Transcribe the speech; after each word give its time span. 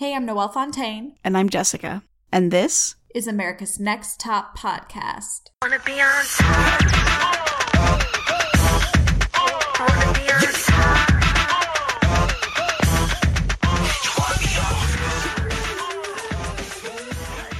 Hey, 0.00 0.14
I'm 0.14 0.24
Noelle 0.24 0.48
Fontaine. 0.48 1.16
And 1.22 1.36
I'm 1.36 1.50
Jessica. 1.50 2.02
And 2.32 2.50
this 2.50 2.94
is 3.14 3.26
America's 3.26 3.78
Next 3.78 4.18
Top 4.18 4.56
Podcast. 4.56 5.50
Wanna 5.60 5.78
be 5.84 6.00
on 6.00 6.24
top. 6.24 6.80
Wanna 9.78 10.12
be 10.14 10.30
on 10.32 10.40
top. 10.64 11.10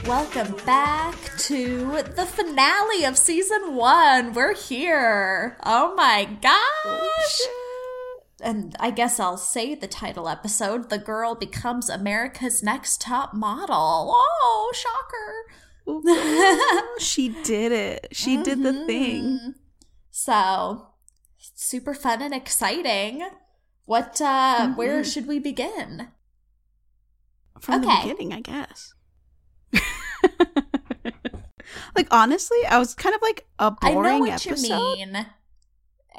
Welcome 0.07 0.57
back 0.65 1.17
to 1.41 2.03
the 2.17 2.25
finale 2.25 3.05
of 3.05 3.19
season 3.19 3.75
one. 3.75 4.33
We're 4.33 4.55
here. 4.55 5.59
Oh 5.63 5.95
my 5.95 6.25
gosh. 6.41 6.57
Oh, 6.87 7.70
and 8.43 8.77
I 8.81 8.91
guess 8.91 9.21
I'll 9.21 9.37
say 9.37 9.75
the 9.75 9.87
title 9.87 10.29
episode 10.29 10.91
The 10.91 10.99
Girl 10.99 11.35
Becomes 11.35 11.89
America's 11.89 12.63
Next 12.63 13.01
Top 13.01 13.35
Model. 13.35 14.13
Oh, 14.15 14.73
shocker. 14.75 15.47
she 16.98 17.31
did 17.43 17.73
it. 17.73 18.09
She 18.12 18.34
mm-hmm. 18.34 18.43
did 18.43 18.62
the 18.62 18.87
thing. 18.87 19.23
Mm-hmm. 19.23 19.51
So, 20.11 20.89
super 21.39 21.95
fun 21.95 22.23
and 22.23 22.34
exciting. 22.34 23.29
What, 23.84 24.21
uh, 24.21 24.59
mm-hmm. 24.61 24.77
where 24.77 25.03
should 25.05 25.27
we 25.27 25.39
begin? 25.39 26.09
From 27.61 27.84
okay. 27.84 28.03
the 28.09 28.15
beginning, 28.15 28.33
I 28.33 28.41
guess. 28.41 28.95
like 31.97 32.09
honestly, 32.11 32.59
I 32.69 32.79
was 32.79 32.95
kind 32.95 33.15
of 33.15 33.23
like 33.23 33.47
a 33.59 33.70
boring 33.70 33.98
I 33.98 34.03
know 34.03 34.19
what 34.20 34.47
episode. 34.47 34.98
you 34.98 35.07
mean. 35.07 35.27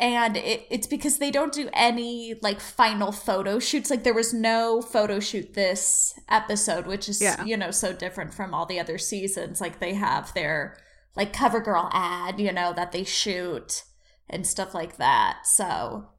And 0.01 0.35
it, 0.35 0.65
it's 0.71 0.87
because 0.87 1.19
they 1.19 1.29
don't 1.29 1.53
do 1.53 1.69
any 1.73 2.33
like 2.41 2.59
final 2.59 3.11
photo 3.11 3.59
shoots. 3.59 3.91
Like 3.91 4.03
there 4.03 4.15
was 4.15 4.33
no 4.33 4.81
photo 4.81 5.19
shoot 5.19 5.53
this 5.53 6.19
episode, 6.27 6.87
which 6.87 7.07
is 7.07 7.21
yeah. 7.21 7.45
you 7.45 7.55
know 7.55 7.69
so 7.69 7.93
different 7.93 8.33
from 8.33 8.53
all 8.53 8.65
the 8.65 8.79
other 8.79 8.97
seasons. 8.97 9.61
Like 9.61 9.79
they 9.79 9.93
have 9.93 10.33
their 10.33 10.75
like 11.15 11.33
cover 11.33 11.59
girl 11.59 11.87
ad, 11.93 12.39
you 12.39 12.51
know, 12.51 12.73
that 12.73 12.91
they 12.91 13.03
shoot 13.03 13.83
and 14.27 14.47
stuff 14.47 14.73
like 14.73 14.97
that. 14.97 15.41
So 15.45 16.09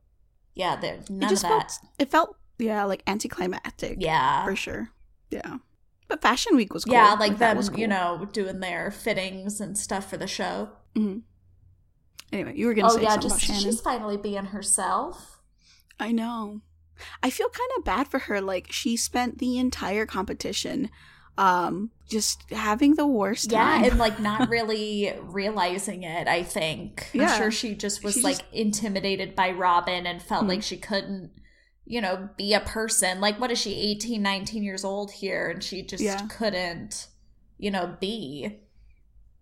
yeah, 0.55 0.77
there 0.77 1.01
none 1.11 1.25
it 1.25 1.31
just 1.31 1.45
of 1.45 1.51
that. 1.51 1.71
Felt, 1.73 1.81
it 1.99 2.11
felt 2.11 2.37
yeah 2.61 2.85
like 2.85 3.03
anticlimactic. 3.09 3.97
Yeah, 3.99 4.45
for 4.45 4.55
sure. 4.55 4.91
Yeah. 5.31 5.59
But 6.07 6.23
Fashion 6.23 6.55
Week 6.57 6.73
was 6.73 6.85
cool. 6.85 6.93
Yeah, 6.93 7.13
like, 7.13 7.31
like 7.31 7.39
them, 7.39 7.61
cool. 7.61 7.79
you 7.79 7.89
know, 7.89 8.29
doing 8.33 8.61
their 8.61 8.91
fittings 8.91 9.61
and 9.61 9.77
stuff 9.77 10.09
for 10.09 10.19
the 10.19 10.27
show. 10.27 10.69
Mm-hmm. 10.95 11.21
Anyway, 12.33 12.55
you 12.57 12.67
were 12.67 12.75
going 12.75 12.87
to 12.87 12.93
oh, 12.93 12.97
say 12.97 13.03
yeah, 13.03 13.11
something 13.11 13.31
just, 13.31 13.45
about 13.45 13.47
Shannon. 13.47 13.63
She's 13.63 13.81
finally 13.81 14.17
being 14.17 14.47
herself. 14.47 15.41
I 16.01 16.13
know. 16.13 16.63
I 17.23 17.31
feel 17.31 17.49
kind 17.49 17.71
of 17.79 17.85
bad 17.85 18.09
for 18.09 18.21
her. 18.21 18.41
Like 18.41 18.73
she 18.73 18.97
spent 18.97 19.39
the 19.39 19.59
entire 19.59 20.07
competition 20.07 20.91
um 21.39 21.91
just 22.11 22.45
having 22.51 22.95
the 22.95 23.07
worst 23.07 23.51
time. 23.51 23.83
Yeah, 23.83 23.91
and 23.91 23.99
like 23.99 24.21
not 24.21 24.51
really 24.51 25.15
realizing 25.23 26.03
it, 26.03 26.29
I 26.29 26.43
think. 26.43 27.09
Yeah. 27.13 27.33
I'm 27.33 27.39
sure 27.39 27.51
she 27.51 27.75
just 27.75 28.05
was 28.05 28.15
she 28.15 28.23
like 28.23 28.39
just... 28.39 28.53
intimidated 28.53 29.35
by 29.35 29.51
Robin 29.51 30.07
and 30.07 30.23
felt 30.23 30.43
mm-hmm. 30.43 30.51
like 30.51 30.63
she 30.63 30.77
couldn't 30.77 31.31
you 31.85 32.01
know, 32.01 32.29
be 32.37 32.55
a 32.55 32.61
person. 32.61 33.21
Like, 33.21 33.41
what 33.41 33.51
is 33.51 33.59
she, 33.59 33.75
18, 33.75 34.23
19 34.23 34.63
years 34.63 34.85
old 34.85 35.11
here? 35.11 35.51
And 35.51 35.63
she 35.63 35.83
just 35.83 36.03
yeah. 36.03 36.27
couldn't, 36.29 37.09
you 37.59 37.71
know, 37.71 37.97
be. 38.01 38.61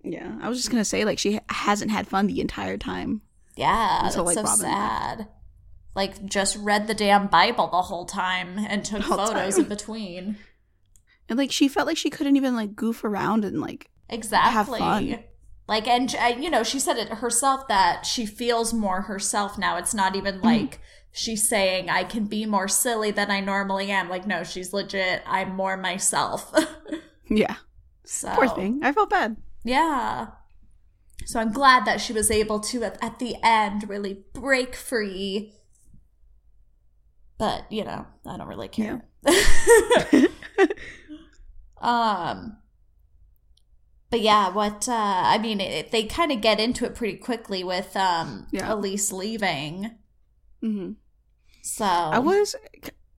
Yeah. 0.02 0.38
I 0.40 0.48
was 0.48 0.58
just 0.58 0.70
to 0.70 0.84
say, 0.84 1.04
like, 1.04 1.18
she 1.18 1.40
hasn't 1.48 1.90
had 1.90 2.08
fun 2.08 2.26
the 2.26 2.40
entire 2.40 2.78
time. 2.78 3.22
Yeah. 3.56 4.06
Until, 4.06 4.24
that's 4.24 4.36
like, 4.36 4.46
so 4.46 4.50
Robin 4.50 4.64
sad. 4.64 5.18
Left. 5.18 5.30
Like, 5.94 6.24
just 6.24 6.56
read 6.56 6.86
the 6.86 6.94
damn 6.94 7.26
Bible 7.26 7.68
the 7.68 7.82
whole 7.82 8.06
time 8.06 8.58
and 8.58 8.84
took 8.84 9.02
photos 9.04 9.56
time. 9.56 9.64
in 9.64 9.68
between. 9.68 10.36
And, 11.28 11.38
like, 11.38 11.52
she 11.52 11.68
felt 11.68 11.86
like 11.86 11.96
she 11.96 12.10
couldn't 12.10 12.34
even, 12.34 12.56
like, 12.56 12.74
goof 12.74 13.04
around 13.04 13.44
and, 13.44 13.60
like, 13.60 13.88
exactly. 14.08 14.52
have 14.52 14.66
fun. 14.66 15.22
Like, 15.68 15.86
and, 15.86 16.12
you 16.42 16.50
know, 16.50 16.64
she 16.64 16.80
said 16.80 16.96
it 16.96 17.08
herself 17.08 17.68
that 17.68 18.04
she 18.04 18.26
feels 18.26 18.74
more 18.74 19.02
herself 19.02 19.56
now. 19.56 19.76
It's 19.76 19.94
not 19.94 20.16
even 20.16 20.38
mm-hmm. 20.38 20.44
like, 20.44 20.70
mm-hmm 20.72 20.82
she's 21.12 21.48
saying 21.48 21.90
I 21.90 22.04
can 22.04 22.26
be 22.26 22.46
more 22.46 22.68
silly 22.68 23.10
than 23.10 23.30
I 23.30 23.40
normally 23.40 23.90
am. 23.90 24.08
Like, 24.08 24.26
no, 24.26 24.44
she's 24.44 24.72
legit. 24.72 25.22
I'm 25.26 25.54
more 25.54 25.76
myself. 25.76 26.52
yeah. 27.28 27.56
So 28.04 28.30
poor 28.34 28.48
thing. 28.48 28.80
I 28.82 28.92
felt 28.92 29.10
bad. 29.10 29.36
Yeah. 29.64 30.28
So 31.26 31.40
I'm 31.40 31.52
glad 31.52 31.84
that 31.84 32.00
she 32.00 32.12
was 32.12 32.30
able 32.30 32.60
to 32.60 32.82
at, 32.84 33.02
at 33.02 33.18
the 33.18 33.36
end 33.42 33.88
really 33.88 34.24
break 34.32 34.74
free. 34.74 35.54
But 37.38 37.70
you 37.70 37.84
know, 37.84 38.06
I 38.26 38.36
don't 38.36 38.48
really 38.48 38.68
care. 38.68 39.04
Yeah. 39.26 40.26
um. 41.80 42.56
But 44.10 44.20
yeah, 44.20 44.50
what 44.50 44.88
uh 44.88 44.92
I 44.92 45.38
mean, 45.38 45.60
it, 45.60 45.90
they 45.92 46.04
kind 46.04 46.32
of 46.32 46.40
get 46.40 46.58
into 46.58 46.84
it 46.84 46.94
pretty 46.94 47.16
quickly 47.16 47.62
with 47.62 47.96
um 47.96 48.46
yeah. 48.50 48.68
Elyse 48.68 49.12
leaving. 49.12 49.92
Mm-hmm. 50.62 50.92
So 51.62 51.84
I 51.84 52.18
was 52.18 52.56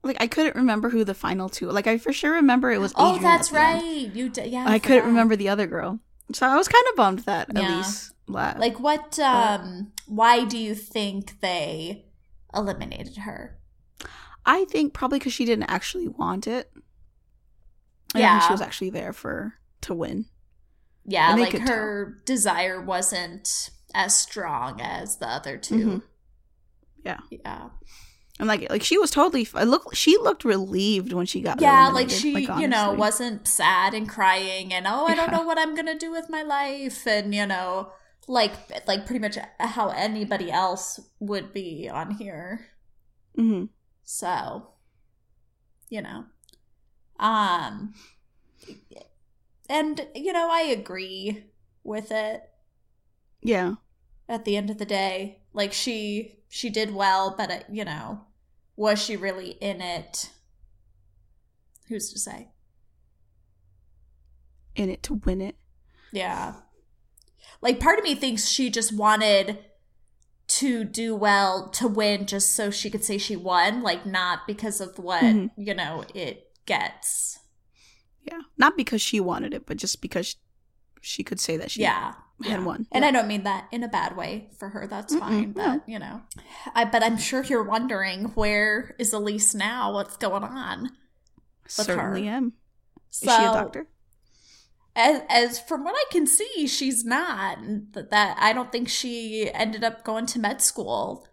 like 0.03 0.17
I 0.19 0.27
couldn't 0.27 0.55
remember 0.55 0.89
who 0.89 1.03
the 1.03 1.13
final 1.13 1.49
two. 1.49 1.69
Like 1.69 1.87
I 1.87 1.97
for 1.97 2.13
sure 2.13 2.33
remember 2.33 2.71
it 2.71 2.79
was. 2.79 2.93
Oh, 2.95 3.17
that's 3.17 3.51
right. 3.51 4.11
You 4.13 4.29
d- 4.29 4.43
yeah. 4.45 4.65
I, 4.67 4.73
I 4.75 4.79
couldn't 4.79 5.05
remember 5.05 5.35
the 5.35 5.49
other 5.49 5.65
girl, 5.65 5.99
so 6.31 6.47
I 6.47 6.55
was 6.55 6.67
kind 6.67 6.85
of 6.91 6.95
bummed 6.95 7.19
that 7.19 7.49
yeah. 7.53 7.61
Elyse 7.61 8.13
left. 8.27 8.59
Like 8.59 8.79
what? 8.79 9.19
um 9.19 9.91
Why 10.07 10.45
do 10.45 10.57
you 10.57 10.75
think 10.75 11.39
they 11.41 12.05
eliminated 12.53 13.17
her? 13.17 13.57
I 14.45 14.65
think 14.65 14.93
probably 14.93 15.19
because 15.19 15.33
she 15.33 15.45
didn't 15.45 15.69
actually 15.69 16.07
want 16.07 16.47
it. 16.47 16.71
I 18.15 18.19
yeah, 18.19 18.39
she 18.39 18.53
was 18.53 18.61
actually 18.61 18.91
there 18.91 19.13
for 19.13 19.55
to 19.81 19.93
win. 19.93 20.25
Yeah, 21.05 21.35
like 21.35 21.57
her 21.57 22.05
tell. 22.05 22.21
desire 22.25 22.81
wasn't 22.81 23.71
as 23.93 24.15
strong 24.15 24.81
as 24.81 25.17
the 25.17 25.27
other 25.27 25.57
2 25.57 25.75
mm-hmm. 25.75 25.97
Yeah. 27.05 27.19
Yeah. 27.29 27.69
And 28.39 28.47
like 28.47 28.69
like 28.69 28.83
she 28.83 28.97
was 28.97 29.11
totally 29.11 29.47
I 29.53 29.63
look 29.63 29.93
she 29.93 30.17
looked 30.17 30.43
relieved 30.43 31.13
when 31.13 31.27
she 31.27 31.39
got 31.41 31.61
yeah 31.61 31.89
like 31.89 32.09
she 32.09 32.33
like, 32.47 32.59
you 32.59 32.67
know 32.67 32.91
wasn't 32.91 33.47
sad 33.47 33.93
and 33.93 34.09
crying 34.09 34.73
and 34.73 34.87
oh 34.87 35.05
I 35.05 35.13
don't 35.13 35.31
know 35.31 35.43
what 35.43 35.59
I'm 35.59 35.75
gonna 35.75 35.97
do 35.97 36.11
with 36.11 36.29
my 36.29 36.41
life 36.41 37.05
and 37.05 37.33
you 37.33 37.45
know 37.45 37.91
like 38.27 38.53
like 38.87 39.05
pretty 39.05 39.19
much 39.19 39.37
how 39.59 39.89
anybody 39.89 40.51
else 40.51 40.99
would 41.19 41.53
be 41.53 41.89
on 41.89 42.11
here. 42.11 42.67
Mm-hmm. 43.37 43.65
so 44.03 44.67
you 45.89 46.01
know 46.03 46.25
um 47.19 47.95
and 49.69 50.07
you 50.15 50.33
know 50.33 50.49
I 50.51 50.61
agree 50.61 51.45
with 51.83 52.11
it. 52.11 52.49
Yeah. 53.41 53.75
At 54.27 54.45
the 54.45 54.57
end 54.57 54.69
of 54.69 54.79
the 54.79 54.85
day 54.85 55.41
like 55.53 55.71
she 55.71 56.39
she 56.53 56.69
did 56.69 56.93
well, 56.93 57.33
but 57.35 57.49
it, 57.49 57.63
uh, 57.63 57.71
you 57.71 57.83
know, 57.83 58.25
was 58.75 59.01
she 59.01 59.17
really 59.17 59.57
in 59.59 59.81
it? 59.81 60.29
Who's 61.87 62.13
to 62.13 62.19
say? 62.19 62.49
In 64.75 64.87
it 64.87 65.01
to 65.01 65.15
win 65.15 65.41
it. 65.41 65.55
Yeah. 66.11 66.53
Like 67.59 67.79
part 67.79 67.97
of 67.97 68.03
me 68.03 68.13
thinks 68.13 68.47
she 68.47 68.69
just 68.69 68.95
wanted 68.95 69.65
to 70.49 70.83
do 70.83 71.15
well 71.15 71.69
to 71.69 71.87
win 71.87 72.27
just 72.27 72.55
so 72.55 72.69
she 72.69 72.91
could 72.91 73.03
say 73.03 73.17
she 73.17 73.35
won, 73.35 73.81
like 73.81 74.05
not 74.05 74.45
because 74.45 74.79
of 74.79 74.99
what, 74.99 75.23
mm-hmm. 75.23 75.59
you 75.59 75.73
know, 75.73 76.03
it 76.13 76.51
gets. 76.67 77.39
Yeah. 78.21 78.41
Not 78.59 78.77
because 78.77 79.01
she 79.01 79.19
wanted 79.19 79.55
it, 79.55 79.65
but 79.65 79.77
just 79.77 80.03
because 80.03 80.35
she 81.01 81.23
could 81.23 81.39
say 81.39 81.57
that 81.57 81.71
she 81.71 81.81
yeah 81.81 82.13
had 82.43 82.59
yeah. 82.59 82.65
one. 82.65 82.87
And 82.91 83.03
yeah. 83.03 83.09
I 83.09 83.11
don't 83.11 83.27
mean 83.27 83.43
that 83.43 83.67
in 83.71 83.83
a 83.83 83.87
bad 83.87 84.15
way 84.15 84.49
for 84.57 84.69
her. 84.69 84.87
That's 84.87 85.13
Mm-mm, 85.13 85.19
fine. 85.19 85.51
But, 85.53 85.65
no. 85.65 85.81
you 85.87 85.99
know, 85.99 86.21
I, 86.75 86.85
but 86.85 87.03
I'm 87.03 87.17
sure 87.17 87.43
you're 87.43 87.63
wondering 87.63 88.25
where 88.35 88.95
is 88.99 89.13
Elyse 89.13 89.55
now? 89.55 89.93
What's 89.93 90.17
going 90.17 90.43
on? 90.43 90.91
Certainly 91.67 92.25
her? 92.25 92.33
am. 92.33 92.53
Is 93.11 93.19
so, 93.19 93.37
she 93.37 93.43
a 93.43 93.53
doctor? 93.53 93.87
As, 94.95 95.21
as 95.29 95.59
from 95.59 95.83
what 95.83 95.95
I 95.95 96.05
can 96.11 96.27
see, 96.27 96.67
she's 96.67 97.03
not. 97.03 97.57
That, 97.93 98.11
that 98.11 98.37
I 98.39 98.53
don't 98.53 98.71
think 98.71 98.89
she 98.89 99.49
ended 99.53 99.83
up 99.83 100.03
going 100.03 100.25
to 100.27 100.39
med 100.39 100.61
school. 100.61 101.27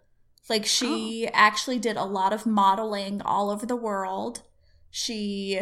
Like 0.49 0.65
she 0.65 1.27
oh. 1.27 1.31
actually 1.33 1.79
did 1.79 1.95
a 1.95 2.03
lot 2.03 2.33
of 2.33 2.45
modeling 2.45 3.21
all 3.21 3.49
over 3.49 3.65
the 3.65 3.75
world. 3.75 4.41
She 4.89 5.59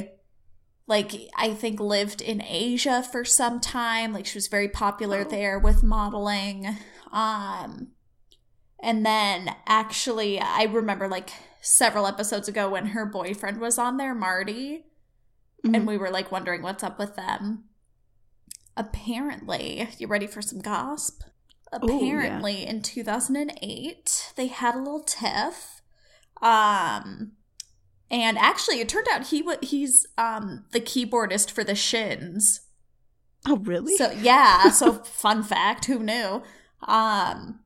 like 0.89 1.29
I 1.37 1.53
think 1.53 1.79
lived 1.79 2.19
in 2.19 2.41
Asia 2.41 3.03
for 3.09 3.23
some 3.23 3.61
time. 3.61 4.11
Like 4.11 4.25
she 4.25 4.37
was 4.37 4.47
very 4.47 4.67
popular 4.67 5.23
oh. 5.25 5.29
there 5.29 5.57
with 5.57 5.83
modeling. 5.83 6.75
Um 7.13 7.89
and 8.81 9.05
then 9.05 9.55
actually 9.67 10.39
I 10.41 10.63
remember 10.63 11.07
like 11.07 11.29
several 11.61 12.07
episodes 12.07 12.47
ago 12.47 12.69
when 12.69 12.87
her 12.87 13.05
boyfriend 13.05 13.61
was 13.61 13.77
on 13.77 13.97
there, 13.97 14.15
Marty, 14.15 14.85
mm-hmm. 15.63 15.75
and 15.75 15.87
we 15.87 15.97
were 15.97 16.09
like 16.09 16.31
wondering 16.31 16.63
what's 16.63 16.83
up 16.83 16.97
with 16.97 17.15
them. 17.15 17.65
Apparently, 18.75 19.89
you 19.97 20.07
ready 20.07 20.27
for 20.27 20.41
some 20.41 20.59
gossip? 20.59 21.23
Apparently, 21.71 22.61
Ooh, 22.61 22.61
yeah. 22.61 22.69
in 22.69 22.81
2008, 22.81 24.33
they 24.35 24.47
had 24.47 24.73
a 24.73 24.79
little 24.79 25.03
tiff. 25.03 25.81
Um, 26.41 27.33
And 28.11 28.37
actually, 28.37 28.79
it 28.79 28.89
turned 28.89 29.07
out 29.11 29.27
he 29.27 29.41
wa 29.41 29.55
he's 29.61 30.05
um 30.17 30.65
the 30.71 30.81
keyboardist 30.81 31.51
for 31.51 31.63
the 31.63 31.75
Shins. 31.75 32.61
Oh, 33.47 33.57
really? 33.57 33.95
So 33.95 34.11
yeah, 34.11 34.69
so 34.71 34.93
fun 35.03 35.43
fact, 35.43 35.85
who 35.85 35.99
knew? 35.99 36.43
Um 36.87 37.59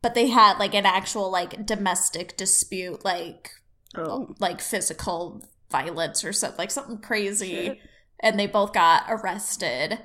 but 0.00 0.14
they 0.14 0.28
had 0.28 0.58
like 0.58 0.74
an 0.74 0.86
actual 0.86 1.30
like 1.30 1.66
domestic 1.66 2.36
dispute, 2.36 3.04
like 3.04 3.50
oh. 3.96 4.34
like 4.38 4.60
physical 4.60 5.44
violence 5.70 6.24
or 6.24 6.32
something, 6.32 6.58
like 6.58 6.70
something 6.70 6.98
crazy. 6.98 7.66
Shit. 7.66 7.78
And 8.20 8.38
they 8.38 8.46
both 8.46 8.72
got 8.72 9.04
arrested. 9.08 9.98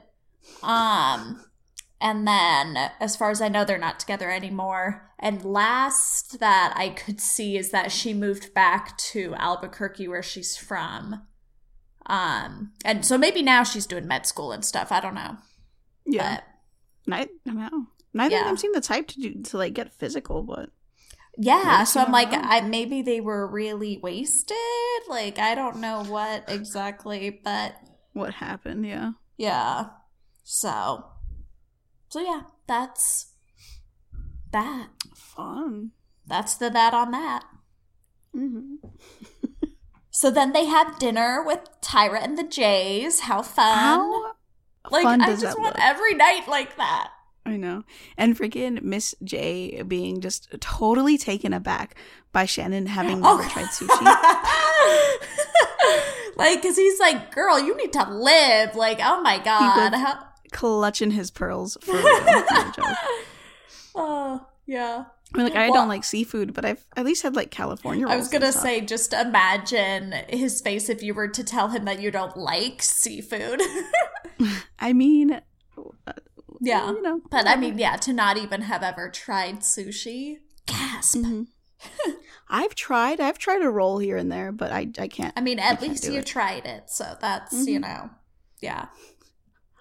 Um 0.63 1.45
and 2.03 2.27
then 2.27 2.91
as 2.99 3.15
far 3.15 3.31
as 3.31 3.41
I 3.41 3.47
know 3.47 3.63
they're 3.65 3.77
not 3.79 3.99
together 3.99 4.29
anymore. 4.29 5.09
And 5.17 5.43
last 5.43 6.39
that 6.39 6.73
I 6.75 6.89
could 6.89 7.19
see 7.21 7.57
is 7.57 7.71
that 7.71 7.91
she 7.91 8.13
moved 8.13 8.53
back 8.53 8.95
to 9.13 9.33
Albuquerque 9.35 10.07
where 10.09 10.21
she's 10.21 10.57
from. 10.57 11.23
Um 12.05 12.73
and 12.83 13.05
so 13.05 13.17
maybe 13.17 13.41
now 13.41 13.63
she's 13.63 13.85
doing 13.87 14.05
med 14.07 14.25
school 14.27 14.51
and 14.51 14.65
stuff. 14.65 14.91
I 14.91 14.99
don't 14.99 15.15
know. 15.15 15.37
Yeah. 16.05 16.41
But 17.07 17.13
I 17.15 17.29
don't 17.45 17.57
know. 17.57 17.87
Neither 18.13 18.35
Yeah. 18.35 18.41
of 18.41 18.47
them 18.47 18.57
seem 18.57 18.73
the 18.73 18.81
type 18.81 19.07
to 19.07 19.19
do 19.21 19.41
to 19.41 19.57
like 19.57 19.73
get 19.73 19.93
physical, 19.93 20.43
but 20.43 20.69
Yeah, 21.37 21.83
so 21.85 22.01
I'm 22.01 22.11
like. 22.11 22.29
I 22.31 22.61
maybe 22.61 23.01
they 23.01 23.21
were 23.21 23.47
really 23.47 23.97
wasted. 24.03 24.57
Like, 25.09 25.39
I 25.39 25.55
don't 25.55 25.77
know 25.77 26.03
what 26.03 26.43
exactly, 26.47 27.39
but 27.43 27.75
what 28.11 28.33
happened? 28.35 28.85
Yeah. 28.85 29.11
yeah. 29.37 29.85
So, 30.43 31.05
so 32.13 32.21
yeah, 32.21 32.41
that's 32.67 33.31
that. 34.51 34.89
Fun. 35.15 35.91
That's 36.27 36.53
the 36.55 36.69
that 36.69 36.93
on 36.93 37.11
that. 37.11 37.43
hmm 38.33 38.75
So 40.11 40.29
then 40.29 40.53
they 40.53 40.65
have 40.65 40.99
dinner 40.99 41.41
with 41.43 41.59
Tyra 41.81 42.23
and 42.23 42.37
the 42.37 42.43
Jays. 42.43 43.21
How 43.21 43.41
fun! 43.41 43.77
How 43.79 44.33
like, 44.91 45.03
fun 45.05 45.21
I 45.21 45.35
just 45.35 45.57
want 45.57 45.75
look? 45.75 45.83
every 45.83 46.13
night 46.13 46.47
like 46.47 46.77
that. 46.77 47.09
I 47.47 47.57
know. 47.57 47.81
And 48.15 48.37
freaking 48.37 48.83
Miss 48.83 49.15
J 49.23 49.81
being 49.81 50.21
just 50.21 50.49
totally 50.61 51.17
taken 51.17 51.51
aback 51.51 51.95
by 52.31 52.45
Shannon 52.45 52.85
having 52.85 53.21
Oh. 53.25 53.37
never 53.37 53.49
tried 53.49 53.65
sushi. 53.73 53.89
like, 56.37 56.61
because 56.61 56.77
he's 56.77 56.99
like, 56.99 57.33
girl, 57.33 57.59
you 57.59 57.75
need 57.75 57.93
to 57.93 58.07
live. 58.09 58.75
Like, 58.75 58.99
oh 59.01 59.21
my 59.21 59.39
god. 59.39 59.93
was- 59.93 60.01
How- 60.01 60.27
Clutching 60.53 61.11
his 61.11 61.31
pearls 61.31 61.77
for 61.81 61.93
oh, 63.95 64.45
yeah. 64.65 65.05
I 65.33 65.37
mean, 65.37 65.47
like 65.47 65.55
I 65.55 65.69
Well- 65.69 65.81
don't 65.81 65.87
like 65.89 66.03
seafood, 66.03 66.53
but 66.53 66.65
I've 66.65 66.85
at 66.95 67.05
least 67.05 67.23
had 67.23 67.35
like 67.35 67.49
California 67.51 68.05
rolls. 68.05 68.13
I 68.13 68.17
was 68.17 68.27
gonna 68.27 68.51
say, 68.51 68.81
just 68.81 69.13
imagine 69.13 70.13
his 70.29 70.61
face 70.61 70.89
if 70.89 71.01
you 71.01 71.13
were 71.13 71.27
to 71.27 71.43
tell 71.43 71.69
him 71.69 71.85
that 71.85 71.99
you 72.01 72.11
don't 72.11 72.37
like 72.37 72.81
seafood. 72.83 73.61
I 74.79 74.93
mean, 74.93 75.41
yeah. 76.61 76.91
you 76.91 77.01
know, 77.01 77.21
But 77.31 77.47
I 77.47 77.55
mean, 77.55 77.79
yeah, 77.79 77.95
to 77.97 78.13
not 78.13 78.37
even 78.37 78.61
have 78.61 78.83
ever 78.83 79.09
tried 79.09 79.61
sushi. 79.61 80.37
Gasp. 80.67 81.17
Mhm. 81.17 81.47
I've 82.47 82.75
tried. 82.75 83.19
I've 83.19 83.39
tried 83.39 83.63
a 83.63 83.69
roll 83.69 83.97
here 83.97 84.15
and 84.17 84.31
there, 84.31 84.51
but 84.51 84.71
I 84.71 84.87
I 84.99 85.07
can't. 85.07 85.33
I 85.35 85.41
mean, 85.41 85.57
at 85.59 85.79
can't 85.79 85.81
least 85.81 86.05
you 86.05 86.19
it. 86.19 86.25
tried 86.27 86.65
it, 86.65 86.89
so 86.89 87.17
that's, 87.19 87.51
you 87.67 87.79
Mhm. 87.79 87.81
know, 87.81 88.09
yeah. 88.61 88.85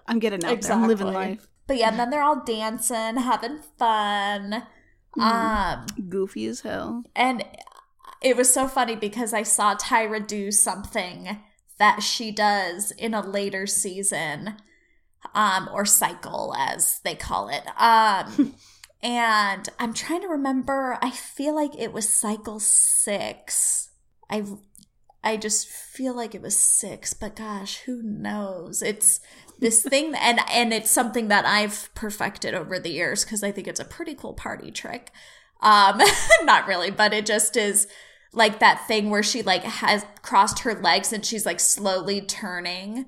I'm 0.07 0.19
getting 0.19 0.45
out 0.45 0.61
there. 0.61 0.73
I'm 0.73 0.87
living 0.89 1.13
life. 1.13 1.49
But 1.67 1.77
yeah, 1.79 1.89
and 1.91 1.99
then 1.99 2.11
they're 2.11 2.23
all 2.23 2.43
dancing, 2.45 3.17
having 3.17 3.61
fun. 3.79 4.67
Mhm. 5.17 5.23
Um, 5.23 5.87
Goofy 6.09 6.47
as 6.47 6.61
hell. 6.63 7.05
and 7.15 7.45
it 8.23 8.37
was 8.37 8.53
so 8.53 8.67
funny 8.69 8.97
because 8.97 9.33
I 9.33 9.43
saw 9.43 9.75
Tyra 9.75 10.25
do 10.27 10.51
something 10.51 11.39
that 11.79 12.03
she 12.03 12.31
does 12.31 12.91
in 12.93 13.15
a 13.15 13.21
later 13.27 13.67
season, 13.67 14.57
um, 15.35 15.69
or 15.73 15.85
cycle 15.85 16.55
as 16.57 17.01
they 17.05 17.15
call 17.15 17.49
it. 17.49 17.65
Um, 17.81 18.55
and 19.03 19.69
I'm 19.79 19.93
trying 19.93 20.21
to 20.23 20.29
remember. 20.29 20.99
I 21.03 21.11
feel 21.11 21.55
like 21.55 21.73
it 21.79 21.93
was 21.93 22.09
cycle 22.09 22.61
six. 22.61 23.91
I 24.31 24.45
I 25.25 25.37
just 25.37 25.69
feel 25.69 26.15
like 26.15 26.35
it 26.35 26.43
was 26.43 26.57
six, 26.57 27.13
but 27.15 27.37
gosh, 27.37 27.79
who 27.87 28.03
knows? 28.03 28.83
It's 28.83 29.21
this 29.63 29.83
thing, 29.83 30.15
and 30.15 30.41
and 30.51 30.73
it's 30.75 30.91
something 30.91 31.29
that 31.29 31.47
I've 31.47 31.89
perfected 31.95 32.53
over 32.53 32.79
the 32.79 32.91
years 32.91 33.25
because 33.25 33.43
I 33.43 33.51
think 33.51 33.67
it's 33.67 33.81
a 33.81 33.85
pretty 33.87 34.15
cool 34.15 34.35
party 34.35 34.71
trick. 34.71 35.11
Um, 35.63 36.01
not 36.43 36.67
really, 36.67 36.91
but 36.91 37.15
it 37.15 37.25
just 37.25 37.57
is 37.57 37.87
like 38.35 38.59
that 38.61 38.87
thing 38.87 39.09
where 39.09 39.23
she 39.23 39.43
like 39.43 39.63
has 39.63 40.05
crossed 40.23 40.61
her 40.61 40.75
legs 40.75 41.13
and 41.13 41.25
she's 41.25 41.47
like 41.47 41.61
slowly 41.61 42.21
turning, 42.21 43.07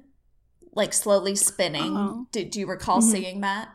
like 0.72 0.92
slowly 0.92 1.34
spinning. 1.34 1.94
Oh. 1.96 2.26
Did 2.32 2.50
do 2.50 2.60
you 2.60 2.66
recall 2.66 3.00
Mhm. 3.00 3.10
seeing 3.10 3.40
that? 3.42 3.68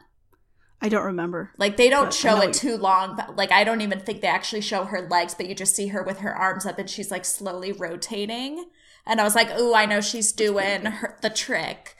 I 0.81 0.87
don't 0.87 1.03
remember. 1.03 1.51
Like 1.57 1.75
they 1.75 1.89
don't 1.89 2.13
show 2.13 2.39
it 2.39 2.53
too 2.53 2.77
long, 2.77 3.17
but 3.17 3.35
like 3.35 3.51
I 3.51 3.65
don't 3.65 3.81
even 3.81 3.99
think 3.99 4.21
they 4.21 4.29
actually 4.29 4.61
show 4.61 4.85
her 4.85 5.01
legs, 5.09 5.33
but 5.35 5.49
you 5.49 5.53
just 5.53 5.75
see 5.75 5.87
her 5.87 6.01
with 6.01 6.19
her 6.19 6.33
arms 6.33 6.65
up 6.65 6.79
and 6.79 6.89
she's 6.89 7.11
like 7.11 7.25
slowly 7.25 7.73
rotating. 7.73 8.65
And 9.05 9.19
I 9.19 9.23
was 9.25 9.35
like, 9.35 9.49
"Ooh, 9.59 9.73
I 9.73 9.85
know 9.85 9.99
she's 10.01 10.31
doing 10.31 10.85
her, 10.85 11.17
the 11.21 11.29
trick." 11.29 11.95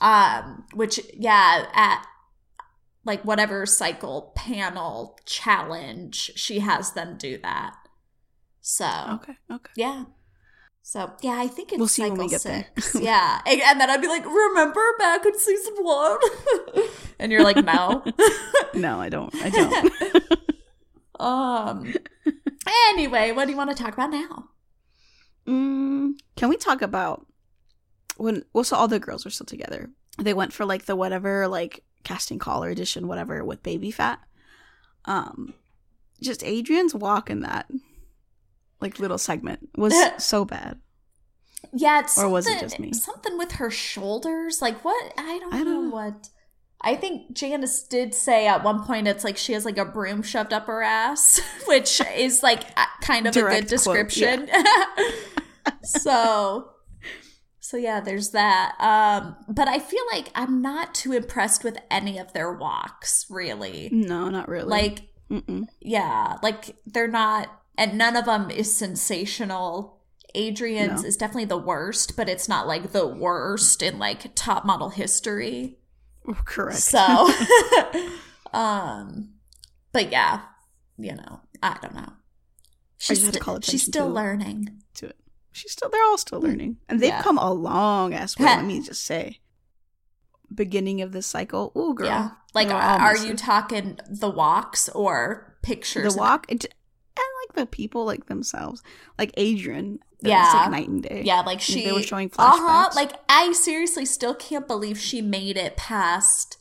Um, 0.00 0.64
which 0.74 1.00
yeah, 1.14 1.66
at 1.74 2.04
like 3.04 3.22
whatever 3.24 3.66
cycle 3.66 4.32
panel 4.36 5.18
challenge, 5.26 6.32
she 6.36 6.60
has 6.60 6.92
them 6.92 7.16
do 7.18 7.38
that. 7.38 7.74
So 8.60 8.86
Okay. 9.14 9.36
Okay. 9.50 9.72
yeah. 9.76 10.04
So 10.82 11.12
yeah, 11.20 11.38
I 11.38 11.46
think 11.46 11.70
it's 11.72 11.78
We'll 11.78 11.86
see 11.88 12.02
when 12.02 12.18
we 12.18 12.28
get 12.28 12.42
there. 12.42 12.66
yeah, 13.00 13.40
and, 13.46 13.60
and 13.60 13.80
then 13.80 13.88
I'd 13.88 14.00
be 14.00 14.08
like, 14.08 14.24
"Remember 14.26 14.80
back 14.98 15.24
in 15.24 15.38
season 15.38 15.74
one?" 15.78 16.18
and 17.20 17.30
you're 17.30 17.44
like, 17.44 17.56
"No." 17.64 18.02
No, 18.74 18.98
I 18.98 19.10
don't. 19.10 19.32
I 19.36 19.50
don't. 19.50 20.40
Um. 21.20 21.94
Anyway, 22.88 23.32
what 23.32 23.44
do 23.44 23.50
you 23.50 23.56
want 23.56 23.68
to 23.70 23.76
talk 23.76 23.92
about 23.92 24.10
now? 24.10 24.48
Mm, 25.46 26.12
can 26.36 26.48
we 26.48 26.56
talk 26.56 26.80
about 26.82 27.26
when? 28.16 28.44
Well, 28.52 28.64
so 28.64 28.76
all 28.76 28.88
the 28.88 29.00
girls 29.00 29.24
were 29.24 29.30
still 29.30 29.46
together. 29.46 29.90
They 30.18 30.34
went 30.34 30.52
for 30.52 30.64
like 30.64 30.84
the 30.84 30.96
whatever, 30.96 31.48
like 31.48 31.84
casting 32.04 32.38
call 32.38 32.64
or 32.64 32.68
edition, 32.68 33.08
whatever, 33.08 33.44
with 33.44 33.62
Baby 33.62 33.90
Phat. 33.90 34.20
Um, 35.04 35.54
just 36.20 36.42
Adrianne's 36.42 36.94
walk 36.94 37.30
in 37.30 37.40
that 37.40 37.70
like 38.80 38.98
little 38.98 39.18
segment 39.18 39.70
was 39.76 39.94
so 40.22 40.44
bad. 40.44 40.80
Yeah, 41.72 42.00
it's 42.00 42.18
Or 42.18 42.28
was 42.28 42.46
it 42.46 42.60
just 42.60 42.78
me? 42.78 42.92
Something 42.92 43.38
with 43.38 43.52
her 43.52 43.70
shoulders, 43.70 44.60
like 44.60 44.84
what? 44.84 45.12
I 45.16 45.38
don't, 45.38 45.54
I 45.54 45.58
know 45.58 45.64
don't 45.64 45.90
know. 45.90 45.94
what. 45.94 46.28
I 46.84 46.96
think 46.96 47.32
Janice 47.32 47.84
did 47.84 48.12
say 48.12 48.48
at 48.48 48.64
one 48.64 48.84
point 48.84 49.06
it's 49.06 49.22
like 49.22 49.36
she 49.36 49.52
has 49.52 49.64
like 49.64 49.78
a 49.78 49.84
broom 49.84 50.22
shoved 50.22 50.52
up 50.52 50.66
her 50.66 50.82
ass, 50.82 51.40
which 51.66 52.00
is 52.16 52.42
like 52.42 52.64
kind 53.00 53.26
of 53.26 53.36
a 53.36 53.40
Direct 53.40 53.68
good 53.70 53.80
quote, 53.80 54.08
description. 54.08 54.50
so, 55.84 56.71
so 57.72 57.78
yeah, 57.78 58.00
there's 58.00 58.32
that. 58.32 58.74
Um, 58.78 59.34
but 59.48 59.66
I 59.66 59.78
feel 59.78 60.02
like 60.12 60.28
I'm 60.34 60.60
not 60.60 60.94
too 60.94 61.12
impressed 61.14 61.64
with 61.64 61.78
any 61.90 62.18
of 62.18 62.34
their 62.34 62.52
walks, 62.52 63.24
really. 63.30 63.88
No, 63.90 64.28
not 64.28 64.46
really. 64.46 64.68
Like 64.68 65.08
Mm-mm. 65.30 65.64
yeah, 65.80 66.36
like 66.42 66.76
they're 66.84 67.08
not, 67.08 67.48
and 67.78 67.96
none 67.96 68.14
of 68.14 68.26
them 68.26 68.50
is 68.50 68.76
sensational. 68.76 70.02
Adrianne's 70.36 71.00
No. 71.02 71.08
is 71.08 71.16
definitely 71.16 71.46
the 71.46 71.56
worst, 71.56 72.14
but 72.14 72.28
it's 72.28 72.46
not 72.46 72.66
like 72.66 72.92
the 72.92 73.06
worst 73.06 73.82
in 73.82 73.98
like 73.98 74.34
top 74.34 74.66
model 74.66 74.90
history. 74.90 75.78
correct. 76.44 76.76
So, 76.76 77.00
um, 78.52 79.30
but 79.92 80.12
yeah, 80.12 80.42
you 80.98 81.14
know, 81.14 81.40
I 81.62 81.78
don't 81.80 81.94
know. 81.94 82.12
She's, 82.98 83.20
just 83.20 83.24
had 83.24 83.32
to 83.32 83.38
st- 83.38 83.44
call 83.44 83.60
she's 83.62 83.82
still 83.82 84.10
learning. 84.10 84.82
to 84.96 85.06
it. 85.06 85.16
She's 85.52 85.72
still. 85.72 85.90
They're 85.90 86.02
all 86.04 86.18
still 86.18 86.40
learning, 86.40 86.78
and 86.88 86.98
they've. 87.00 87.10
Yeah. 87.10 87.22
come 87.22 87.38
a 87.38 87.52
long 87.52 88.12
ass 88.14 88.38
way. 88.38 88.46
let 88.46 88.64
me 88.64 88.80
just 88.84 89.04
say. 89.04 89.38
Beginning 90.54 91.00
of 91.00 91.12
this 91.12 91.26
cycle. 91.26 91.72
Ooh, 91.76 91.94
girl. 91.94 92.06
Yeah, 92.06 92.30
like 92.54 92.68
They're 92.68 92.76
are, 92.76 93.00
are 93.00 93.16
you 93.16 93.34
talking 93.34 93.98
the 94.08 94.28
walks 94.28 94.88
or 94.90 95.56
pictures? 95.62 96.12
the 96.14 96.18
walk 96.18 96.44
and, 96.50 96.62
and 96.64 97.24
like 97.48 97.56
the 97.56 97.64
people 97.66 98.04
like 98.04 98.26
themselves 98.26 98.82
like 99.18 99.32
adrianne 99.36 99.94
it 99.94 100.24
was 100.24 100.30
Yeah. 100.30 100.52
like 100.54 100.70
night 100.70 100.88
and 100.88 101.02
day 101.02 101.22
Yeah, 101.24 101.40
like 101.40 101.60
she. 101.62 101.84
they 101.84 101.92
were 101.92 102.02
showing 102.02 102.30
Uh 102.36 102.52
flashbacks 102.52 102.58
huh. 102.58 102.90
Like 102.94 103.12
I 103.30 103.52
seriously 103.52 104.04
still 104.04 104.34
can't 104.34 104.66
believe 104.66 104.98
she 104.98 105.22
made 105.22 105.56
it 105.56 105.76
past 105.78 106.58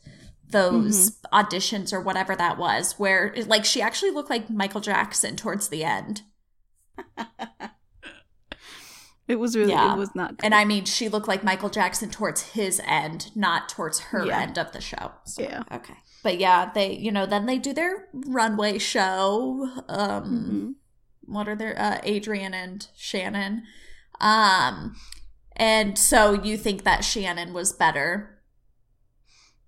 those 0.47 1.11
Mm-hmm. 1.11 1.37
auditions 1.39 1.91
or 1.91 1.99
whatever 1.99 2.33
that 2.35 2.57
was, 2.57 2.97
where 2.99 3.33
like 3.47 3.65
she 3.65 3.81
actually 3.81 4.11
looked 4.11 4.29
like 4.29 4.49
Michael 4.49 4.81
Jackson 4.81 5.35
towards 5.35 5.67
the 5.67 5.83
end. 5.83 6.21
it 9.31 9.39
was 9.39 9.55
really 9.55 9.71
Yeah. 9.71 9.93
it 9.95 9.97
was 9.97 10.13
not 10.13 10.37
good. 10.37 10.45
And 10.45 10.53
I 10.53 10.65
mean, 10.65 10.85
she 10.85 11.07
looked 11.09 11.27
like 11.27 11.43
Michael 11.43 11.69
Jackson 11.69 12.09
towards 12.09 12.41
his 12.41 12.81
end, 12.85 13.35
not 13.35 13.69
towards 13.69 13.99
her 13.99 14.25
Yeah. 14.25 14.39
end 14.41 14.57
of 14.59 14.71
the 14.73 14.81
show. 14.81 15.11
So, 15.25 15.41
Yeah. 15.41 15.63
Okay. 15.71 15.95
But 16.23 16.37
yeah, 16.37 16.71
they, 16.73 16.93
you 16.93 17.11
know, 17.11 17.25
then 17.25 17.45
they 17.45 17.57
do 17.57 17.73
their 17.73 18.07
runway 18.13 18.77
show. 18.77 19.67
Um, 19.87 20.75
Mhm. 21.25 21.31
what 21.33 21.47
are 21.47 21.55
their, 21.55 21.79
uh, 21.79 21.99
Adrianne 22.01 22.53
and 22.53 22.87
Shannon. 22.95 23.63
Um, 24.19 24.95
and 25.55 25.97
so 25.97 26.33
you 26.33 26.57
think 26.57 26.83
that 26.83 27.03
Shannon 27.03 27.53
was 27.53 27.71
better? 27.73 28.41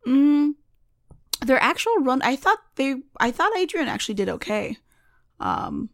Mm, 0.05 0.55
their 1.41 1.61
actual 1.61 1.95
run, 2.01 2.21
I 2.21 2.35
thought 2.35 2.59
they, 2.75 2.95
I 3.19 3.31
thought 3.31 3.53
Adrianne 3.55 3.87
actually 3.87 4.15
did 4.15 4.29
okay. 4.29 4.77
Um, 5.39 5.89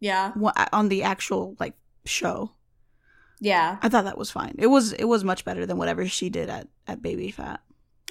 Yeah. 0.00 0.32
on 0.72 0.88
the 0.88 1.02
actual 1.02 1.54
like 1.60 1.74
show, 2.04 2.53
Yeah, 3.40 3.78
I 3.82 3.88
thought 3.88 4.04
that 4.04 4.16
was 4.18 4.30
fine. 4.30 4.54
It 4.58 4.68
was, 4.68 4.92
it 4.92 5.04
was 5.04 5.24
much 5.24 5.44
better 5.44 5.66
than 5.66 5.76
whatever 5.78 6.06
she 6.06 6.30
did 6.30 6.48
at 6.48 6.68
at 6.86 7.02
Baby 7.02 7.30
Phat. 7.30 7.60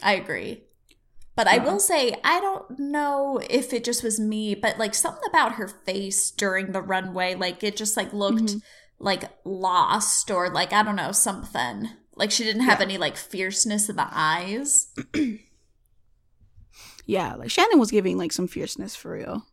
I 0.01 0.13
agree. 0.15 0.63
But 1.36 1.48
I 1.48 1.58
Uh-huh. 1.58 1.72
will 1.72 1.80
say, 1.80 2.15
I 2.24 2.39
don't 2.39 2.77
know 2.80 3.42
if 3.50 3.74
it 3.74 3.84
just 3.84 4.03
was 4.03 4.20
me, 4.20 4.53
but 4.53 4.77
like 4.77 4.94
something 4.94 5.24
about 5.27 5.53
her 5.53 5.68
face 5.68 6.30
during 6.30 6.72
the 6.74 6.82
runway, 6.82 7.34
like 7.36 7.63
it 7.63 7.75
just 7.75 7.98
like 7.98 8.13
looked 8.13 8.44
Mhm. 8.44 8.62
like 9.00 9.24
lost 9.44 10.30
or 10.30 10.50
like, 10.51 10.72
I 10.74 10.84
don't 10.84 10.96
know, 10.96 11.12
something. 11.12 11.89
Like 12.15 12.30
she 12.30 12.44
didn't 12.44 12.62
have 12.63 12.80
Yeah. 12.80 12.86
any 12.86 12.98
like 13.00 13.18
fierceness 13.18 13.89
in 13.89 13.96
the 13.96 14.08
eyes. 14.12 14.89
Yeah, 17.06 17.36
like 17.36 17.51
Shannon 17.51 17.80
was 17.80 17.92
giving 17.92 18.18
like 18.18 18.32
some 18.32 18.48
fierceness 18.48 18.96
for 18.96 19.12
real. 19.13 19.46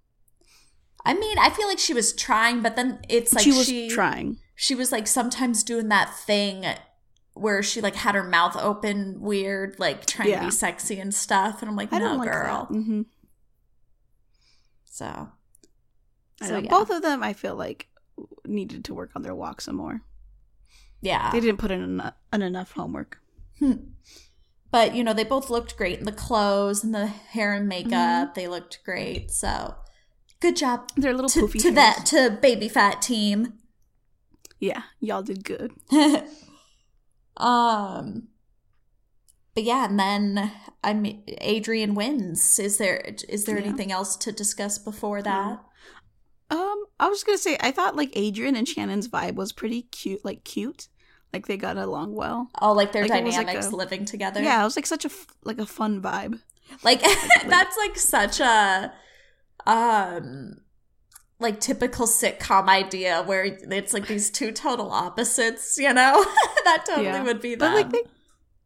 I 1.04 1.14
mean, 1.14 1.38
I 1.38 1.50
feel 1.50 1.66
like 1.66 1.78
she 1.78 1.94
was 1.94 2.12
trying, 2.12 2.62
but 2.62 2.76
then 2.76 3.00
it's 3.08 3.32
like 3.32 3.42
she 3.42 3.50
was 3.52 3.66
she 3.66 3.88
trying. 3.88 4.38
She 4.62 4.74
was 4.74 4.92
like 4.92 5.06
sometimes 5.06 5.62
doing 5.62 5.88
that 5.88 6.14
thing 6.14 6.66
where 7.32 7.62
she 7.62 7.80
like 7.80 7.94
had 7.94 8.14
her 8.14 8.22
mouth 8.22 8.54
open 8.58 9.18
weird, 9.22 9.78
like 9.78 10.04
trying 10.04 10.34
to 10.34 10.40
be 10.44 10.50
sexy 10.50 11.00
and 11.00 11.14
stuff. 11.14 11.62
And 11.62 11.70
I'm 11.70 11.76
like, 11.76 11.90
no, 11.90 12.16
like 12.16 12.30
girl. 12.30 12.68
that. 12.70 12.76
hmm 12.76 13.02
So, 14.84 15.30
so 16.42 16.58
yeah. 16.58 16.68
Both 16.68 16.90
of 16.90 17.00
them, 17.00 17.22
I 17.22 17.32
feel 17.32 17.54
like, 17.56 17.88
needed 18.46 18.84
to 18.84 18.94
work 18.94 19.12
on 19.16 19.22
their 19.22 19.34
walk 19.34 19.62
some 19.62 19.76
more. 19.76 20.02
yeah. 21.00 21.30
They 21.32 21.40
didn't 21.40 21.56
put 21.58 21.70
in 21.70 21.80
enough, 21.82 22.14
in 22.30 22.42
enough 22.42 22.72
homework. 22.72 23.18
Hmm. 23.60 23.72
But 24.70 24.94
you 24.94 25.02
know, 25.02 25.14
they 25.14 25.24
both 25.24 25.48
looked 25.48 25.78
great 25.78 26.00
in 26.00 26.04
the 26.04 26.12
clothes 26.12 26.84
and 26.84 26.94
the 26.94 27.06
hair 27.06 27.54
and 27.54 27.66
makeup. 27.66 27.92
Mm-hmm. 27.92 28.32
They 28.34 28.46
looked 28.46 28.80
great. 28.84 29.30
So, 29.30 29.76
good 30.38 30.54
job 30.56 30.90
Their 30.96 31.14
little 31.14 31.30
to, 31.30 31.40
poofy 31.46 31.60
to 31.62 31.72
hairs. 31.72 31.74
that 31.76 32.06
to 32.06 32.38
Baby 32.42 32.68
Phat 32.68 33.00
team. 33.00 33.54
Yeah, 34.60 34.82
y'all 35.00 35.22
did 35.22 35.42
good. 35.44 35.72
um. 37.36 38.28
But 39.54 39.64
yeah, 39.64 39.86
and 39.86 39.98
then 39.98 40.52
I 40.84 40.94
mean, 40.94 41.24
Adrianne 41.42 41.94
wins. 41.94 42.58
Is 42.58 42.78
there 42.78 42.98
is 43.28 43.44
there 43.46 43.58
Yeah. 43.58 43.64
anything 43.66 43.90
else 43.90 44.16
to 44.18 44.30
discuss 44.32 44.78
before 44.78 45.22
that? 45.22 45.60
Um, 46.50 46.84
I 47.00 47.08
was 47.08 47.24
gonna 47.24 47.38
say 47.38 47.56
I 47.60 47.70
thought 47.72 47.96
like 47.96 48.12
Adrianne 48.12 48.56
and 48.56 48.68
Shannon's 48.68 49.08
vibe 49.08 49.34
was 49.34 49.52
pretty 49.52 49.82
cute, 49.82 50.24
like 50.24 50.44
cute, 50.44 50.88
like 51.32 51.46
they 51.46 51.56
got 51.56 51.76
along 51.76 52.14
well. 52.14 52.48
Oh, 52.60 52.72
like 52.72 52.92
their 52.92 53.06
Like, 53.08 53.24
was 53.24 53.36
like 53.36 53.46
dynamics 53.46 53.72
a- 53.72 53.76
living 53.76 54.04
together. 54.04 54.40
Yeah, 54.42 54.60
it 54.60 54.64
was 54.64 54.76
like 54.76 54.86
such 54.86 55.04
a 55.04 55.08
f- 55.10 55.26
like 55.44 55.58
a 55.58 55.66
fun 55.66 56.00
vibe. 56.00 56.40
like 56.84 57.02
that's 57.46 57.76
like 57.76 57.96
such 57.98 58.38
a 58.40 58.92
um 59.66 60.58
like 61.40 61.58
typical 61.60 62.06
sitcom 62.06 62.68
idea 62.68 63.22
where 63.22 63.44
it's 63.44 63.92
like 63.94 64.06
these 64.06 64.30
two 64.30 64.52
total 64.52 64.90
opposites 64.92 65.78
you 65.78 65.92
know 65.92 66.24
that 66.64 66.84
totally 66.86 67.06
Yeah. 67.06 67.22
would 67.22 67.40
be 67.40 67.54
them 67.54 67.72
But 67.72 67.74
like 67.74 67.90
they 67.90 68.02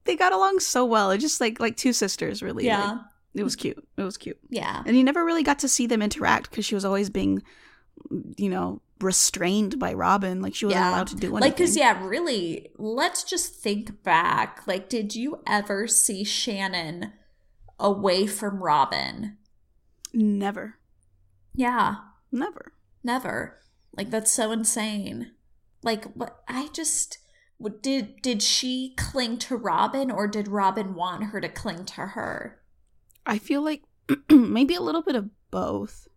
they 0.05 0.17
got 0.17 0.33
along 0.35 0.61
so 0.61 0.85
well. 0.85 1.11
It 1.13 1.19
just 1.19 1.41
like 1.41 1.59
like 1.61 1.77
two 1.77 1.93
sisters 1.95 2.43
really. 2.43 2.67
yeah 2.67 2.91
like, 2.93 2.99
it 3.35 3.43
was 3.43 3.57
cute. 3.57 3.83
It 3.97 4.03
was 4.03 4.17
cute. 4.17 4.39
yeah 4.51 4.83
And 4.87 4.97
you 4.97 5.03
never 5.05 5.25
really 5.25 5.43
got 5.43 5.61
to 5.61 5.69
see 5.69 5.87
them 5.87 6.03
interact 6.03 6.51
because 6.51 6.65
she 6.65 6.75
was 6.75 6.85
always 6.85 7.09
being, 7.11 7.43
you 8.37 8.49
know, 8.51 8.81
restrained 9.01 9.79
by 9.79 9.93
Robin. 9.95 10.41
Like 10.43 10.55
she 10.55 10.67
wasn't 10.67 10.83
Yeah. 10.85 10.91
allowed 10.91 11.07
to 11.09 11.17
do 11.17 11.29
anything. 11.29 11.41
like 11.41 11.57
because 11.57 11.77
yeah 11.77 12.05
really 12.05 12.71
let's 12.77 13.25
just 13.25 13.55
think 13.55 14.03
back 14.03 14.61
like 14.67 14.89
did 14.89 15.15
you 15.17 15.41
ever 15.47 15.87
see 15.89 16.23
shannon 16.25 17.13
away 17.81 18.27
from 18.27 18.63
robin 18.63 19.37
never, 20.13 20.77
yeah 21.55 21.97
never. 22.35 22.73
Never. 23.03 23.61
Like 23.97 24.11
that's 24.11 24.33
so 24.33 24.51
insane. 24.53 25.33
Like 25.83 26.05
what 26.15 26.41
I 26.49 26.69
just 26.73 27.19
what- 27.59 27.83
did 27.83 28.21
did 28.23 28.43
she 28.43 28.95
cling 28.97 29.39
to 29.39 29.57
Robin 29.57 30.11
or 30.11 30.27
did 30.27 30.49
Robin 30.49 30.95
want 30.95 31.25
her 31.25 31.41
to 31.41 31.49
cling 31.49 31.85
to 31.87 32.01
her? 32.09 32.61
I 33.27 33.39
feel 33.39 33.63
like 33.63 33.83
maybe 34.31 34.75
a 34.75 34.81
little 34.83 35.03
bit 35.03 35.17
of 35.17 35.31
both. 35.51 36.09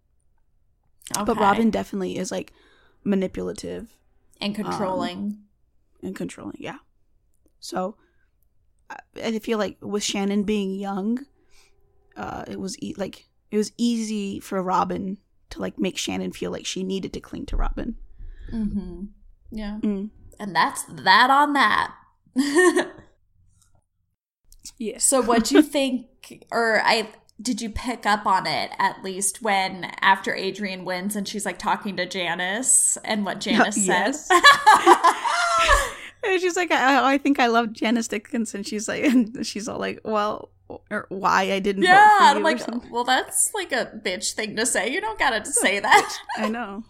But 1.26 1.38
Robin 1.38 1.70
definitely 1.70 2.18
is 2.18 2.32
like 2.32 2.52
manipulative 3.04 3.96
and 4.42 4.54
controlling. 4.54 5.40
and 6.04 6.14
controlling. 6.16 6.58
Yeah. 6.60 6.80
So 7.60 7.96
I 8.90 8.98
I 9.24 9.40
feel 9.40 9.58
like 9.58 9.78
with 9.82 10.04
Shannon 10.04 10.44
being 10.44 10.74
young, 10.76 11.26
uh, 12.18 12.44
it 12.48 12.60
was 12.60 12.78
e- 12.82 12.96
like 12.98 13.28
it 13.52 13.58
was 13.58 13.72
easy 13.78 14.40
for 14.42 14.62
Robin 14.62 15.18
to 15.52 15.60
like 15.62 15.78
make 15.80 15.98
Shannon 15.98 16.32
feel 16.32 16.52
like 16.52 16.66
she 16.66 16.84
needed 16.84 17.14
to 17.14 17.20
cling 17.20 17.46
to 17.48 17.58
Robin. 17.58 17.96
mm-hmm. 18.52 19.06
Yeah. 19.52 19.80
Mm. 19.82 20.10
And 20.40 20.56
that's 20.56 20.84
that 20.84 21.30
on 21.30 21.54
that. 21.54 21.94
yeah. 24.78 24.98
so 24.98 25.22
what 25.22 25.46
do 25.46 25.56
you 25.56 25.62
think 25.78 26.46
or 26.52 26.82
I 26.84 27.10
did 27.42 27.62
you 27.62 27.70
pick 27.70 28.06
up 28.06 28.26
on 28.26 28.46
it 28.48 28.72
at 28.80 29.04
least 29.04 29.42
when 29.42 29.86
after 30.02 30.34
Adrianne 30.34 30.84
wins 30.84 31.16
and 31.16 31.28
she's 31.28 31.46
like 31.46 31.60
talking 31.60 31.96
to 31.98 32.06
Janice 32.06 32.98
and 33.04 33.26
what 33.26 33.40
Janice 33.42 33.78
Yes. 33.78 34.28
says? 34.28 34.42
And 36.24 36.42
she's 36.42 36.56
like, 36.58 36.72
I, 36.72 37.14
I 37.14 37.18
think 37.20 37.40
I 37.40 37.48
love 37.48 37.72
Janice 37.74 38.08
Dickinson. 38.08 38.64
She's 38.64 38.88
like, 38.88 39.04
and 39.06 39.46
she's 39.46 39.68
all 39.70 39.80
like, 39.80 40.02
well, 40.04 40.50
or 40.70 41.06
why 41.10 41.52
I 41.52 41.60
didn't 41.60 41.84
vote 41.84 41.90
yeah, 41.90 42.30
and 42.30 42.38
I'm 42.38 42.44
like, 42.44 42.92
well, 42.92 43.04
that's 43.04 43.52
like 43.54 43.72
a 43.72 43.86
bitch 44.04 44.34
thing 44.34 44.56
to 44.58 44.66
say. 44.66 44.90
You 44.90 45.02
don't 45.02 45.18
gotta 45.20 45.46
say 45.52 45.80
that. 45.80 46.18
I 46.38 46.50
know. 46.50 46.84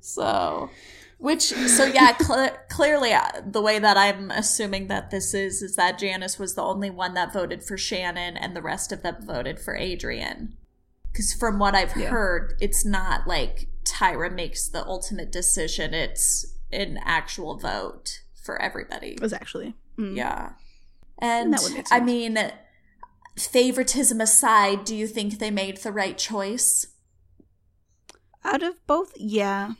So, 0.00 0.70
which, 1.18 1.42
so 1.42 1.84
yeah, 1.84 2.16
cl- 2.16 2.56
clearly 2.68 3.12
uh, 3.12 3.28
the 3.44 3.60
way 3.60 3.78
that 3.78 3.96
I'm 3.96 4.30
assuming 4.30 4.86
that 4.88 5.10
this 5.10 5.34
is, 5.34 5.62
is 5.62 5.76
that 5.76 5.98
Janice 5.98 6.38
was 6.38 6.54
the 6.54 6.62
only 6.62 6.90
one 6.90 7.14
that 7.14 7.32
voted 7.32 7.64
for 7.64 7.76
Shannon 7.76 8.36
and 8.36 8.54
the 8.54 8.62
rest 8.62 8.92
of 8.92 9.02
them 9.02 9.16
voted 9.20 9.58
for 9.58 9.76
Adrianne. 9.76 10.52
Because 11.10 11.32
from 11.34 11.58
what 11.58 11.74
I've 11.74 11.96
Yeah. 11.96 12.08
heard, 12.10 12.54
it's 12.60 12.84
not 12.84 13.26
like 13.26 13.66
Tyra 13.84 14.32
makes 14.32 14.68
the 14.68 14.84
ultimate 14.86 15.32
decision, 15.32 15.92
it's 15.94 16.54
an 16.70 16.98
actual 17.04 17.58
vote 17.58 18.20
for 18.44 18.60
everybody. 18.62 19.08
It 19.14 19.20
was 19.20 19.32
actually. 19.32 19.74
mm. 19.98 20.16
Yeah. 20.16 20.50
And 21.18 21.52
That 21.52 21.62
would 21.62 21.74
make 21.74 21.86
I 21.90 21.98
mean, 21.98 22.38
favoritism 23.38 24.20
aside, 24.20 24.84
do 24.84 24.94
you 24.94 25.06
think 25.06 25.38
they 25.38 25.50
made 25.50 25.78
the 25.78 25.92
right 25.92 26.16
choice? 26.18 26.86
Out 28.44 28.62
of 28.62 28.84
both, 28.86 29.12
yeah. 29.16 29.72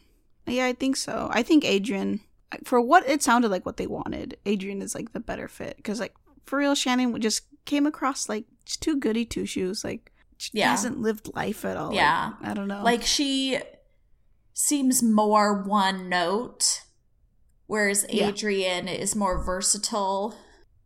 Yeah, 0.47 0.67
I 0.67 0.73
think 0.73 0.97
so. 0.97 1.29
I 1.31 1.43
think 1.43 1.65
Adrianne, 1.65 2.21
for 2.65 2.81
what 2.81 3.09
it 3.09 3.23
sounded 3.23 3.51
like 3.51 3.67
what 3.67 3.77
they 3.77 3.87
wanted, 3.87 4.37
Adrianne 4.47 4.83
is 4.83 4.95
like 4.95 5.13
the 5.13 5.21
better 5.21 5.49
fit. 5.49 5.77
Because, 5.77 6.01
like, 6.01 6.15
for 6.47 6.59
real, 6.59 6.75
Shannon 6.75 7.21
just 7.21 7.43
came 7.67 7.87
across 7.87 8.29
like 8.29 8.45
too 8.65 8.97
goody 8.97 9.25
two 9.25 9.45
shoes. 9.47 9.85
Like, 9.85 10.13
she 10.39 10.51
Yeah. 10.55 10.71
hasn't 10.71 11.01
lived 11.01 11.31
life 11.35 11.65
at 11.65 11.77
all. 11.77 11.89
Like, 11.89 11.97
Yeah. 11.97 12.33
I 12.41 12.55
don't 12.55 12.69
know. 12.69 12.83
Like 12.83 13.03
she 13.03 13.59
seems 14.55 15.03
more 15.03 15.63
one 15.63 16.09
note, 16.09 16.83
whereas 17.67 18.07
Yeah. 18.09 18.31
Adrianne 18.31 18.89
is 18.89 19.15
more 19.15 19.43
versatile. 19.45 20.35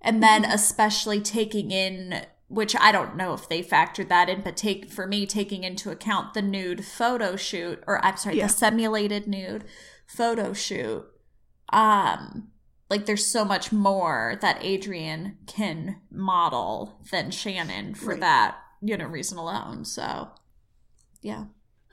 And 0.01 0.21
then 0.23 0.43
Mm-hmm. 0.43 0.53
especially 0.53 1.21
taking 1.21 1.71
in 1.71 2.27
which 2.53 2.77
I 2.77 2.93
don't 2.93 3.17
know 3.17 3.33
if 3.33 3.49
they 3.49 3.63
factored 3.63 4.09
that 4.09 4.29
in, 4.29 4.43
but 4.43 4.57
take 4.57 4.91
for 4.91 5.07
me 5.07 5.25
taking 5.27 5.65
into 5.65 5.91
account 5.91 6.35
the 6.35 6.43
nude 6.43 6.85
photo 6.85 7.35
shoot, 7.35 7.83
or 7.87 8.05
I'm 8.05 8.17
sorry, 8.19 8.37
Yeah. 8.37 8.47
the 8.47 8.53
simulated 8.53 9.27
nude 9.27 9.65
photo 10.07 10.53
shoot. 10.53 11.05
Um, 11.71 12.49
like 12.91 13.07
there's 13.07 13.27
so 13.27 13.45
much 13.45 13.73
more 13.73 14.37
that 14.43 14.61
Adrianne 14.61 15.37
can 15.47 16.03
model 16.11 17.01
than 17.11 17.31
Shannon 17.31 17.95
for 17.95 18.11
Right. 18.11 18.21
that, 18.21 18.59
you 18.83 18.97
know, 18.99 19.07
reason 19.07 19.39
alone. 19.39 19.87
So, 19.87 20.29
yeah, 21.23 21.45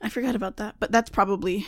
I 0.02 0.10
forgot 0.10 0.34
about 0.34 0.58
that. 0.58 0.76
But 0.78 0.92
that's 0.92 1.08
probably 1.08 1.66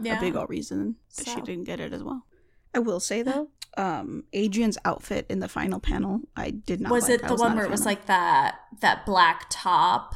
yeah, 0.00 0.16
a 0.16 0.20
big 0.20 0.34
old 0.34 0.48
reason 0.48 0.96
that 1.18 1.26
she 1.28 1.40
didn't 1.42 1.64
get 1.64 1.80
it 1.80 1.92
as 1.92 2.02
well. 2.02 2.24
I 2.72 2.78
will 2.78 3.00
say 3.00 3.20
though, 3.22 3.50
um, 3.76 4.24
Adrianne's 4.34 4.78
outfit 4.84 5.26
in 5.28 5.40
the 5.40 5.48
final 5.48 5.80
panel, 5.80 6.20
I 6.36 6.50
did 6.50 6.80
not. 6.80 6.92
was 6.92 7.04
like. 7.08 7.22
it 7.22 7.28
the 7.28 7.34
one 7.36 7.56
where 7.56 7.64
it 7.64 7.70
was 7.70 7.84
like 7.86 8.06
that 8.06 8.56
that 8.80 9.04
black 9.06 9.46
top? 9.50 10.14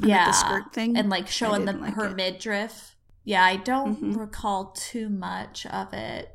And, 0.00 0.10
like, 0.10 0.16
yeah, 0.18 0.26
the 0.26 0.32
skirt 0.32 0.72
thing, 0.72 0.96
and 0.96 1.10
like 1.10 1.26
showing 1.28 1.64
the 1.64 1.72
like 1.72 1.94
her 1.94 2.06
it. 2.06 2.16
midriff. 2.16 2.94
Yeah, 3.24 3.44
I 3.44 3.56
don't 3.56 4.00
Mhm. 4.14 4.16
recall 4.18 4.66
too 4.76 5.08
much 5.08 5.66
of 5.66 5.92
it. 5.92 6.30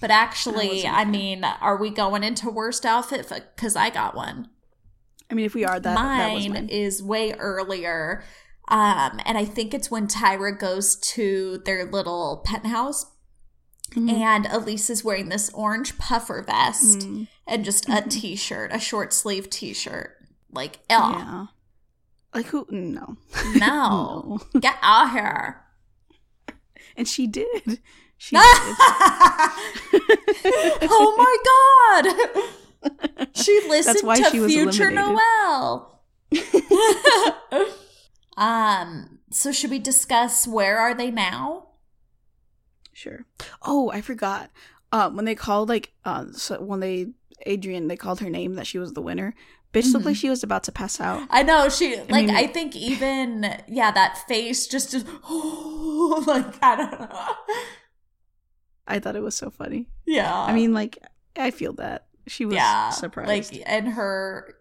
But 0.00 0.10
actually, 0.10 0.86
I 0.86 1.04
mean, 1.04 1.44
are 1.44 1.76
we 1.76 1.90
going 1.90 2.22
into 2.24 2.50
worst 2.50 2.84
outfit? 2.84 3.30
Because 3.54 3.76
I 3.76 3.90
got 3.90 4.14
one. 4.14 4.48
I 5.30 5.34
mean, 5.34 5.44
if 5.46 5.54
we 5.54 5.64
are 5.64 5.78
that, 5.80 5.94
that 5.94 6.34
was 6.34 6.44
mine 6.48 6.52
mine. 6.52 6.68
is 6.68 7.02
way 7.02 7.32
earlier. 7.32 8.22
Um, 8.68 9.20
and 9.24 9.38
I 9.38 9.44
think 9.44 9.72
it's 9.72 9.90
when 9.90 10.06
Tyra 10.08 10.58
goes 10.58 10.96
to 10.96 11.58
their 11.64 11.84
little 11.84 12.42
penthouse 12.44 13.06
Mhm. 13.94 14.10
and 14.12 14.44
Elyse 14.46 14.90
is 14.90 15.04
wearing 15.04 15.28
this 15.28 15.50
orange 15.54 15.96
puffer 15.98 16.42
vest 16.42 16.98
Mm. 17.00 17.28
and 17.46 17.64
just 17.64 17.88
a 17.88 18.02
t-shirt, 18.02 18.70
a 18.72 18.78
short 18.78 19.12
sleeve 19.12 19.48
t-shirt. 19.48 20.16
Like, 20.52 20.80
oh 20.90 21.10
Yeah. 21.12 21.46
Like 22.34 22.46
who? 22.46 22.66
No. 22.70 23.16
no, 23.56 24.40
get 24.60 24.76
out 24.82 25.10
here. 25.12 25.62
And 26.96 27.06
she 27.08 27.26
did. 27.26 27.80
She 28.18 28.36
did. 28.36 28.42
oh 30.90 31.14
my 31.16 31.36
god! 32.02 33.28
She 33.34 33.60
listened 33.68 33.96
That's 33.96 34.02
why 34.02 34.16
to 34.20 34.30
she 34.30 34.40
was 34.40 34.52
Future 34.52 34.90
eliminated. 34.90 35.16
Noelle. 35.16 36.02
um. 38.36 39.18
So 39.30 39.52
should 39.52 39.70
we 39.70 39.78
discuss 39.78 40.46
where 40.46 40.78
are 40.78 40.94
they 40.94 41.10
now? 41.10 41.65
Sure. 42.96 43.26
Oh, 43.60 43.90
I 43.90 44.00
forgot. 44.00 44.50
Um, 44.90 45.16
when 45.16 45.26
they 45.26 45.34
called 45.34 45.68
like 45.68 45.92
uh, 46.06 46.26
so 46.32 46.62
when 46.62 46.80
they 46.80 47.08
Adrianne, 47.46 47.88
they 47.88 47.96
called 47.96 48.20
her 48.20 48.30
name 48.30 48.54
that 48.54 48.66
she 48.66 48.78
was 48.78 48.94
the 48.94 49.02
winner. 49.02 49.34
Bitch 49.74 49.92
looked 49.92 50.04
Mhm. 50.04 50.06
like 50.06 50.16
she 50.16 50.30
was 50.30 50.42
about 50.42 50.64
to 50.64 50.72
pass 50.72 50.98
out. 51.00 51.26
I 51.28 51.42
know 51.42 51.68
she 51.68 51.96
like. 52.08 52.26
mean- 52.26 52.30
I 52.30 52.46
think 52.46 52.74
even 52.74 53.54
yeah, 53.68 53.90
that 53.90 54.26
face 54.26 54.66
just 54.66 54.94
is 54.94 55.04
like 55.28 56.62
I 56.62 56.76
don't 56.76 56.98
know. 57.00 57.34
I 58.86 58.98
thought 58.98 59.16
it 59.16 59.22
was 59.22 59.34
so 59.36 59.50
funny. 59.50 59.88
Yeah, 60.06 60.32
I 60.34 60.54
mean, 60.54 60.72
like 60.72 60.96
I 61.36 61.50
feel 61.50 61.74
that 61.74 62.06
she 62.26 62.46
was 62.46 62.54
yeah, 62.54 62.90
surprised. 62.90 63.52
Like 63.52 63.62
and 63.66 63.88
her, 63.88 64.54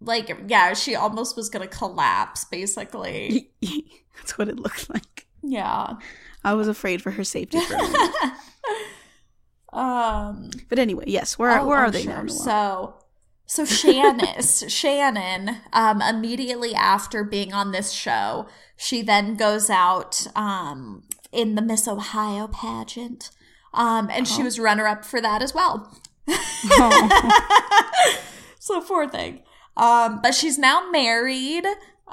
like 0.00 0.30
yeah, 0.46 0.74
she 0.74 0.94
almost 0.94 1.36
was 1.36 1.48
gonna 1.48 1.66
collapse 1.66 2.44
basically. 2.44 3.50
That's 4.16 4.36
what 4.38 4.48
it 4.48 4.60
looked 4.60 4.88
like. 4.90 5.26
yeah. 5.42 5.94
I 6.44 6.54
was 6.54 6.68
afraid 6.68 7.02
for 7.02 7.10
her 7.12 7.24
safety 7.24 7.60
for 7.60 7.74
a 7.74 7.82
minute. 7.82 8.10
um. 9.72 10.50
But 10.68 10.78
anyway, 10.78 11.04
yes. 11.06 11.38
Where 11.38 11.60
Oh, 11.60 11.66
where 11.66 11.78
are 11.78 11.90
they 11.90 12.02
sure. 12.02 12.22
now? 12.22 12.26
So, 12.28 12.94
so 13.46 13.64
Shannon, 13.64 14.42
Shannon, 14.68 15.58
um, 15.72 16.00
immediately 16.02 16.74
after 16.74 17.24
being 17.24 17.52
on 17.52 17.72
this 17.72 17.92
show, 17.92 18.46
she 18.76 19.02
then 19.02 19.36
goes 19.36 19.70
out 19.70 20.26
um, 20.34 21.02
in 21.32 21.54
the 21.54 21.62
Miss 21.62 21.86
Ohio 21.86 22.48
pageant, 22.48 23.30
um, 23.74 24.08
and 24.10 24.26
she 24.26 24.42
Oh. 24.42 24.44
was 24.44 24.58
runner 24.58 24.86
up 24.86 25.04
for 25.04 25.20
that 25.20 25.42
as 25.42 25.54
well. 25.54 25.92
Oh. 26.28 28.16
so 28.58 28.80
poor 28.80 29.08
thing. 29.08 29.42
Um, 29.76 30.20
but 30.22 30.34
she's 30.34 30.58
now 30.58 30.90
married. 30.90 31.64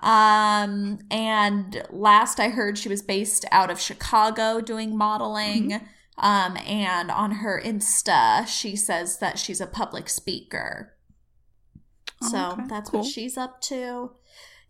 Um, 0.02 1.00
and 1.12 1.84
last 1.90 2.40
I 2.40 2.50
heard, 2.50 2.78
she 2.78 2.90
was 2.90 3.02
based 3.02 3.46
out 3.52 3.70
of 3.72 3.80
Chicago 3.80 4.62
doing 4.62 4.96
modeling. 4.98 5.82
Um, 6.20 6.58
and 6.66 7.12
on 7.12 7.32
her 7.32 7.62
Insta, 7.64 8.48
she 8.48 8.76
says 8.76 9.20
that 9.20 9.38
she's 9.38 9.62
a 9.62 9.68
public 9.68 10.10
speaker. 10.10 10.94
Oh, 12.24 12.30
So 12.30 12.52
okay. 12.54 12.64
that's 12.68 12.90
Cool. 12.90 13.02
what 13.02 13.10
she's 13.10 13.38
up 13.38 13.62
to. 13.62 14.12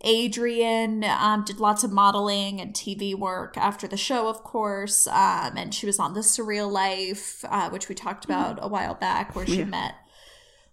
Adrianne 0.05 1.03
um, 1.09 1.43
did 1.43 1.59
lots 1.59 1.83
of 1.83 1.91
modeling 1.91 2.61
and 2.61 2.73
TV 2.73 3.15
work 3.17 3.57
after 3.57 3.87
the 3.87 3.97
show, 3.97 4.27
of 4.27 4.43
course. 4.43 5.07
Um, 5.07 5.57
and 5.57 5.73
she 5.73 5.85
was 5.85 5.99
on 5.99 6.13
The 6.13 6.19
Surreal 6.19 6.71
Life, 6.71 7.43
uh, 7.49 7.69
which 7.69 7.89
we 7.89 7.95
talked 7.95 8.23
about 8.25 8.59
a 8.61 8.67
while 8.67 8.93
back, 8.93 9.35
where 9.35 9.45
she 9.45 9.53
Mm-hmm. 9.53 9.59
Yeah. 9.61 9.65
met 9.65 9.95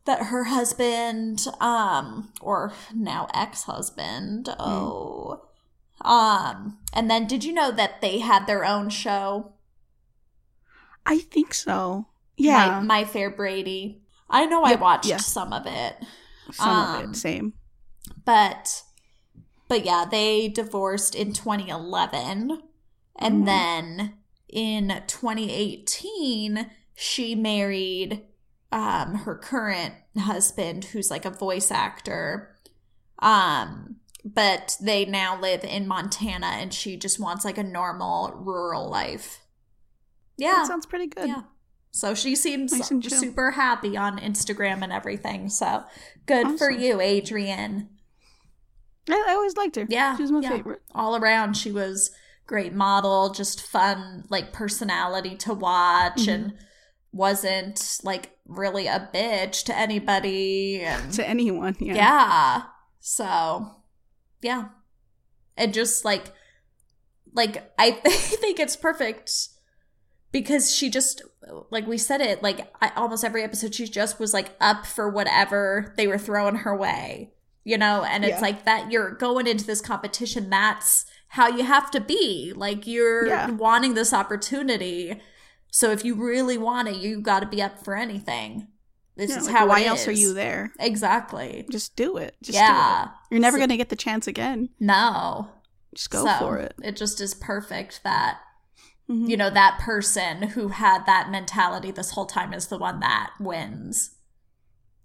that 0.07 0.25
her 0.25 0.45
husband, 0.45 1.47
um, 1.61 2.33
or 2.41 2.73
now 2.95 3.27
ex 3.35 3.65
husband, 3.65 4.47
Mm. 4.47 4.57
oh. 4.59 5.41
Um, 6.01 6.79
and 6.93 7.11
then 7.11 7.27
did 7.27 7.45
you 7.45 7.53
know 7.55 7.71
that 7.71 8.01
they 8.03 8.19
had 8.19 8.47
their 8.47 8.65
own 8.65 8.91
show? 8.91 9.53
I 11.07 11.19
think 11.19 11.55
so. 11.55 12.07
Yeah. 12.37 12.81
My, 12.81 13.01
My 13.01 13.05
Fair 13.05 13.31
Brady. 13.31 14.03
I 14.29 14.45
know 14.47 14.63
I 14.65 14.75
watched 14.75 15.07
yeah. 15.07 15.17
some 15.19 15.53
of 15.53 15.67
it. 15.67 15.97
Some 16.53 16.69
of 16.69 17.05
um, 17.05 17.11
it. 17.13 17.17
Same. 17.17 17.53
but 18.25 18.83
but 19.69 19.85
yeah 19.85 20.05
they 20.11 20.49
divorced 20.49 21.15
in 21.15 21.33
2011 21.33 22.61
and 23.17 23.43
Mhm. 23.43 23.47
then 23.47 24.15
in 24.49 25.03
2018 25.07 26.71
she 26.95 27.35
married 27.35 28.23
um 28.73 29.15
her 29.17 29.35
current 29.37 29.95
husband 30.19 30.85
who's 30.87 31.11
like 31.11 31.25
a 31.25 31.31
voice 31.31 31.71
actor 31.71 32.55
um 33.21 33.97
but 34.25 34.77
they 34.81 35.05
now 35.05 35.39
live 35.39 35.63
in 35.65 35.87
Montana 35.87 36.47
and 36.47 36.73
she 36.73 36.97
just 36.97 37.21
wants 37.21 37.45
like 37.45 37.59
a 37.59 37.63
normal 37.63 38.33
rural 38.37 38.89
life 38.91 39.41
yeah 40.37 40.53
That 40.55 40.67
sounds 40.67 40.87
pretty 40.87 41.07
good. 41.09 41.29
yeah. 41.29 41.43
So 41.93 42.13
she 42.17 42.35
seems 42.35 42.73
Nice 42.73 42.89
super 43.21 43.53
happy 43.53 43.97
on 43.97 44.19
Instagram 44.19 44.83
and 44.83 44.93
everything. 44.93 45.49
So 45.49 45.85
good 46.27 46.59
for 46.59 46.69
you, 46.69 46.97
Adrianne. 46.97 47.87
I, 49.09 49.25
I 49.29 49.33
always 49.35 49.57
liked 49.57 49.77
her. 49.77 49.87
Yeah, 49.89 50.17
She 50.17 50.23
was 50.23 50.33
my 50.33 50.41
yeah. 50.41 50.49
favorite. 50.57 50.83
All 50.93 51.15
around, 51.15 51.57
she 51.57 51.71
was 51.71 52.11
great 52.49 52.73
model, 52.73 53.31
just 53.33 53.61
fun, 53.63 54.25
like 54.29 54.53
personality 54.53 55.37
to 55.37 55.55
watch, 55.55 56.23
Mhm. 56.27 56.35
and 56.35 56.53
wasn't 57.15 58.01
like 58.03 58.37
really 58.47 58.87
a 58.89 59.09
bitch 59.15 59.65
to 59.65 59.77
anybody. 59.79 60.81
And 60.81 61.13
To 61.15 61.27
anyone. 61.27 61.77
Yeah. 61.79 61.95
yeah. 61.95 62.63
So, 63.01 63.71
yeah. 64.43 64.69
And 65.57 65.73
just 65.73 66.05
like, 66.05 66.33
like, 67.33 67.73
I 67.79 67.91
think 68.07 68.59
it's 68.59 68.77
perfect 68.77 69.49
because 70.33 70.75
she 70.75 70.91
just, 70.91 71.23
like 71.71 71.87
we 71.87 71.99
said 71.99 72.21
it, 72.21 72.43
like, 72.43 72.73
I, 72.83 72.91
almost 72.97 73.25
every 73.25 73.45
episode, 73.45 73.75
she 73.75 73.87
just 73.87 74.19
was 74.19 74.35
like 74.35 74.51
up 74.61 74.85
for 74.85 75.09
whatever 75.09 75.95
they 75.97 76.07
were 76.09 76.19
throwing 76.19 76.57
her 76.57 76.77
way, 76.77 77.33
you 77.63 77.79
know? 77.79 78.03
And 78.03 78.25
it's 78.25 78.35
Yeah. 78.37 78.41
like 78.41 78.65
that 78.65 78.91
you're 78.91 79.13
going 79.15 79.47
into 79.47 79.65
this 79.65 79.81
competition, 79.81 80.51
that's 80.51 81.07
how 81.29 81.49
you 81.49 81.65
have 81.65 81.91
to 81.93 82.01
be. 82.01 82.53
Like, 82.55 82.87
you're 82.89 83.27
Yeah. 83.29 83.51
wanting 83.51 83.95
this 83.95 84.13
opportunity. 84.13 85.21
So 85.77 85.91
if 85.91 86.05
you 86.05 86.15
really 86.15 86.57
want 86.57 86.87
it, 86.87 86.95
you 86.95 87.21
got 87.21 87.41
to 87.41 87.47
be 87.47 87.61
up 87.61 87.85
for 87.85 87.97
anything. 87.97 88.69
This 89.17 89.31
Yeah, 89.31 89.39
is 89.39 89.47
like, 89.47 89.57
how 89.57 89.67
why 89.67 89.83
else 89.85 90.07
are 90.07 90.13
you 90.13 90.33
there? 90.33 90.73
Exactly. 90.79 91.67
Just 91.69 91.97
do 91.97 92.17
it. 92.17 92.37
Just 92.45 92.55
yeah. 92.55 93.07
do 93.07 93.11
it. 93.11 93.15
You're 93.33 93.41
never 93.41 93.57
So- 93.57 93.63
gonna 93.63 93.77
get 93.77 93.89
the 93.89 93.97
chance 93.97 94.29
again. 94.29 94.69
No. 94.79 95.49
Just 95.93 96.11
go 96.11 96.25
So, 96.25 96.39
for 96.39 96.59
it. 96.59 96.77
It 96.81 96.95
just 96.95 97.21
is 97.21 97.35
perfect 97.35 98.03
that, 98.05 98.39
Mhm. 99.11 99.29
you 99.29 99.37
know, 99.37 99.51
that 99.51 99.81
person 99.81 100.43
who 100.51 100.69
had 100.69 101.07
that 101.07 101.29
mentality 101.29 101.91
this 101.91 102.13
whole 102.13 102.27
time 102.27 102.53
is 102.55 102.69
the 102.69 102.79
one 102.79 103.01
that 103.01 103.33
wins. 103.41 104.15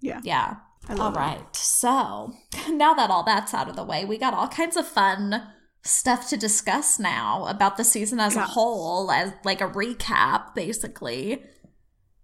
Yeah. 0.02 0.22
Yeah. 0.24 0.58
All 0.88 0.98
love 0.98 1.16
it. 1.16 1.20
right. 1.20 1.56
So 1.56 2.34
now 2.70 2.94
that 2.94 3.10
all 3.10 3.24
that's 3.24 3.56
out 3.56 3.70
of 3.70 3.76
the 3.76 3.84
way, 3.84 4.06
we 4.06 4.20
got 4.20 4.36
all 4.36 4.48
kinds 4.48 4.78
of 4.78 4.88
fun 4.88 5.48
stuff 5.84 6.28
to 6.30 6.38
discuss 6.38 7.00
now 7.00 7.46
about 7.46 7.78
the 7.78 7.84
season 7.84 8.20
as 8.20 8.36
a 8.36 8.42
whole, 8.42 9.12
as 9.12 9.34
like 9.44 9.62
a 9.62 9.68
recap, 9.70 10.54
basically. 10.56 11.44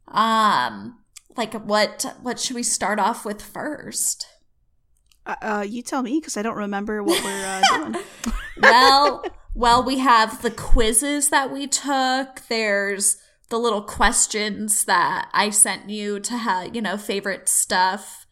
Um, 0.07 0.99
like 1.35 1.53
what 1.53 2.05
what 2.21 2.39
should 2.39 2.55
we 2.55 2.63
start 2.63 2.99
off 2.99 3.25
with 3.25 3.41
first? 3.41 4.27
Uh, 5.25 5.35
uh, 5.41 5.65
you 5.67 5.81
tell 5.81 6.03
me 6.03 6.19
because 6.19 6.37
I 6.37 6.41
don't 6.43 6.57
remember 6.57 7.01
what 7.03 7.23
we're 7.23 7.45
uh, 7.45 7.61
doing. 7.91 8.03
well, 8.61 9.23
well, 9.55 9.83
we 9.83 9.97
have 9.99 10.41
the 10.41 10.51
quizzes 10.51 11.29
that 11.29 11.51
we 11.51 11.65
took. 11.67 12.41
There's 12.47 13.17
the 13.49 13.57
little 13.57 13.81
questions 13.81 14.85
that 14.85 15.29
I 15.33 15.49
sent 15.49 15.89
you 15.89 16.19
to 16.19 16.37
have, 16.37 16.75
you 16.75 16.81
know, 16.81 16.97
favorite 16.97 17.47
stuff. 17.49 18.25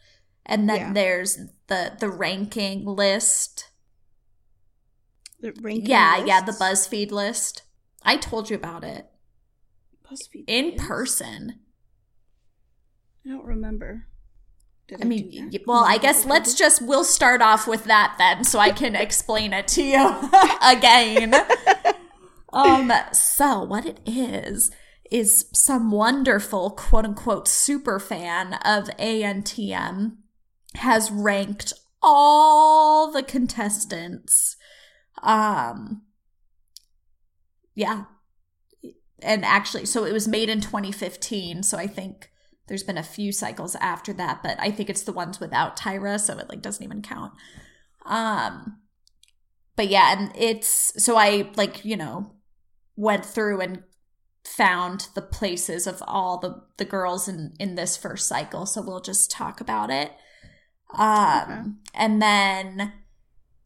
And 0.45 0.69
then 0.69 0.77
Yeah. 0.77 0.93
there's 0.93 1.37
the 1.67 1.93
the 1.99 2.09
ranking 2.09 2.85
list. 2.85 3.69
The 5.43 5.51
ranking 5.61 5.87
yeah, 5.87 6.23
yeah, 6.23 6.39
the? 6.39 6.53
BuzzFeed 6.53 7.11
list. 7.11 7.63
I 8.01 8.15
told 8.15 8.49
you 8.49 8.55
about 8.55 8.85
it 8.85 9.07
BuzzFeed 10.09 10.45
in 10.47 10.71
quiz? 10.71 10.87
person. 10.87 11.59
I 13.25 13.29
don't 13.29 13.45
remember. 13.45 14.07
Did 14.87 15.01
I 15.01 15.05
mean, 15.05 15.29
do 15.29 15.49
that? 15.49 15.67
well, 15.67 15.83
I 15.83 15.97
guess 15.97 16.25
let's 16.25 16.53
just 16.53 16.81
we'll 16.81 17.03
start 17.03 17.41
off 17.41 17.67
with 17.67 17.83
that 17.85 18.15
then, 18.17 18.45
so 18.45 18.57
I 18.57 18.71
can 18.71 18.95
explain 18.95 19.51
it 19.51 19.67
to 19.69 19.83
you 19.83 20.29
again. 20.61 21.35
um, 22.53 22.93
so 23.11 23.65
what 23.65 23.85
it 23.85 23.99
is 24.05 24.71
is 25.11 25.49
some 25.51 25.91
wonderful 25.91 26.71
quote 26.71 27.03
unquote 27.03 27.49
super 27.49 27.99
fan 27.99 28.53
of 28.65 28.85
ANTM 28.97 30.15
has 30.75 31.11
ranked 31.11 31.73
all 32.01 33.11
the 33.11 33.23
contestants. 33.23 34.55
Um, 35.23 36.03
yeah, 37.75 38.05
and 39.21 39.43
actually, 39.45 39.85
so 39.85 40.03
it 40.03 40.13
was 40.13 40.27
made 40.27 40.49
in 40.49 40.61
2015, 40.61 41.63
so 41.63 41.77
I 41.77 41.87
think 41.87 42.29
there's 42.67 42.83
been 42.83 42.97
a 42.97 43.03
few 43.03 43.31
cycles 43.31 43.75
after 43.75 44.13
that, 44.13 44.43
but 44.43 44.57
I 44.59 44.69
think 44.69 44.89
it's 44.89 45.03
the 45.03 45.13
ones 45.13 45.39
without 45.39 45.77
Tyra, 45.77 46.19
so 46.19 46.37
it 46.37 46.49
like 46.49 46.61
doesn't 46.61 46.83
even 46.83 47.01
count. 47.01 47.33
Um 48.05 48.79
but 49.75 49.87
yeah, 49.87 50.13
and 50.17 50.31
it's 50.35 50.93
so 51.03 51.17
I 51.17 51.49
like, 51.55 51.83
you 51.83 51.97
know, 51.97 52.33
went 52.95 53.25
through 53.25 53.61
and 53.61 53.83
found 54.45 55.07
the 55.15 55.21
places 55.21 55.87
of 55.87 56.03
all 56.05 56.37
the 56.37 56.63
the 56.77 56.85
girls 56.85 57.27
in 57.27 57.53
in 57.59 57.75
this 57.75 57.97
first 57.97 58.27
cycle, 58.27 58.65
so 58.65 58.81
we'll 58.81 59.01
just 59.01 59.31
talk 59.31 59.61
about 59.61 59.89
it. 59.89 60.11
Um, 60.95 61.79
and 61.95 62.21
then 62.21 62.93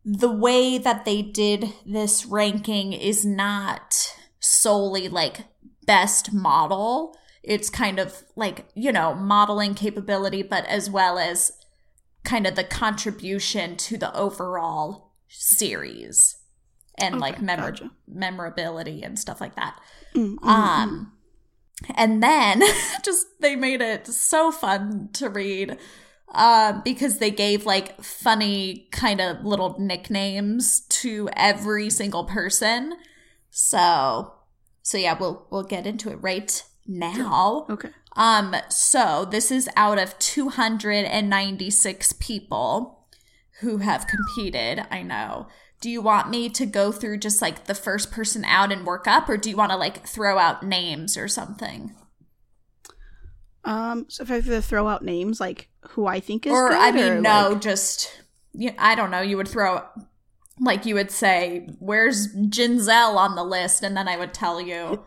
the 0.10 0.32
way 0.32 0.78
that 0.78 1.04
they 1.04 1.22
did 1.22 1.74
this 1.86 2.26
ranking 2.26 2.94
is 2.94 3.26
not 3.26 4.16
solely 4.40 5.10
like 5.10 5.42
best 5.86 6.32
model. 6.32 7.14
It's 7.44 7.70
kind 7.70 8.00
of 8.00 8.24
like, 8.38 8.68
you 8.74 8.94
know, 8.94 9.14
modeling 9.16 9.76
capability, 9.76 10.44
but 10.44 10.66
as 10.68 10.90
well 10.90 11.20
as 11.20 11.52
kind 12.24 12.48
of 12.48 12.56
the 12.56 12.64
contribution 12.64 13.76
to 13.78 13.98
the 13.98 14.16
overall 14.16 15.12
series 15.28 16.38
and 16.98 17.16
Okay, 17.16 17.22
like 17.22 17.42
memor- 17.42 17.72
gotcha. 17.72 17.92
memorability 18.08 19.04
and 19.04 19.20
stuff 19.20 19.42
like 19.42 19.56
that. 19.56 19.78
Mm, 20.16 20.36
mm, 20.36 20.48
Um, 20.48 21.12
and 21.96 22.24
then 22.24 22.64
just 23.04 23.26
they 23.42 23.56
made 23.58 23.82
it 23.82 24.08
so 24.08 24.52
fun 24.52 25.10
to 25.14 25.30
read 25.30 25.78
um, 26.34 26.82
because 26.84 27.20
they 27.20 27.32
gave 27.32 27.66
like 27.66 28.02
funny 28.04 28.88
kind 28.92 29.22
of 29.22 29.46
little 29.46 29.80
nicknames 29.80 30.82
to 30.82 31.30
every 31.36 31.90
single 31.90 32.26
person. 32.26 32.98
So, 33.50 34.34
so 34.82 34.98
yeah, 34.98 35.18
we'll 35.18 35.48
we'll 35.50 35.64
get 35.64 35.88
into 35.88 36.10
it 36.12 36.18
right 36.22 36.64
now. 36.86 37.66
okay. 37.70 37.90
Um, 38.16 38.56
so 38.70 39.26
this 39.30 39.52
is 39.52 39.70
out 39.76 40.00
of 40.00 40.18
296 40.18 42.14
people 42.14 43.06
who 43.62 43.78
have 43.78 44.08
competed. 44.08 44.86
I 44.90 45.04
know. 45.04 45.48
Do 45.80 45.90
you 45.92 46.02
want 46.02 46.32
me 46.32 46.50
to 46.50 46.66
go 46.66 46.92
through 46.92 47.20
just 47.20 47.42
like 47.42 47.66
the 47.66 47.76
first 47.76 48.12
person 48.12 48.44
out 48.44 48.72
and 48.72 48.86
work 48.86 49.08
up, 49.08 49.30
or 49.30 49.38
do 49.38 49.52
you 49.52 49.56
want 49.56 49.72
to 49.72 49.78
like 49.78 50.08
throw 50.08 50.40
out 50.40 50.64
names 50.64 51.16
or 51.16 51.28
something? 51.28 51.94
Um, 53.68 54.06
so 54.08 54.24
if 54.24 54.32
I 54.32 54.36
have 54.36 54.46
to 54.46 54.62
throw 54.62 54.88
out 54.88 55.04
names, 55.04 55.40
like 55.40 55.68
who 55.90 56.08
I 56.08 56.20
think 56.20 56.46
is 56.48 56.54
or 56.54 56.70
good, 56.70 56.78
I 56.80 56.92
mean, 56.92 57.12
or, 57.12 57.22
no, 57.22 57.50
like- 57.52 57.62
just 57.62 58.22
you, 58.54 58.72
I 58.78 58.96
don't 58.96 59.12
know. 59.12 59.22
You 59.22 59.38
would 59.38 59.48
throw 59.48 59.82
like 60.60 60.86
you 60.86 60.96
would 60.96 61.12
say, 61.12 61.70
"Where's 61.80 62.34
Ginzel 62.36 63.16
on 63.18 63.36
the 63.36 63.44
list?" 63.44 63.84
and 63.84 63.96
then 63.96 64.08
I 64.08 64.18
would 64.18 64.34
tell 64.34 64.60
you, 64.62 65.04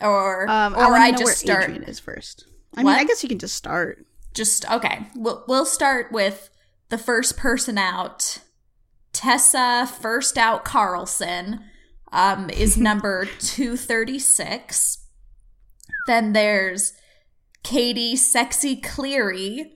or 0.00 0.48
um, 0.50 0.74
or 0.74 0.94
I, 0.94 1.06
I 1.06 1.12
just 1.12 1.38
start 1.38 1.70
Adrianne 1.70 1.88
is 1.88 1.98
first. 1.98 2.44
I 2.76 2.82
What? 2.82 2.90
mean, 2.92 3.00
I 3.00 3.04
guess 3.04 3.22
you 3.22 3.28
can 3.28 3.38
just 3.38 3.54
start. 3.56 4.04
just 4.34 4.70
okay. 4.70 5.06
We'll 5.16 5.44
we'll 5.48 5.64
start 5.66 6.12
with 6.12 6.50
the 6.90 6.98
first 6.98 7.36
person 7.36 7.78
out. 7.78 8.38
Tessa 9.12 9.90
first 10.00 10.36
out 10.38 10.64
Carlson 10.64 11.60
um, 12.12 12.50
is 12.50 12.76
number 12.90 13.26
two 13.38 13.76
thirty 13.76 14.18
six. 14.18 14.98
Then 16.06 16.34
there's 16.34 16.92
Katie 17.62 18.16
Sexy 18.16 18.76
Cleary. 18.76 19.74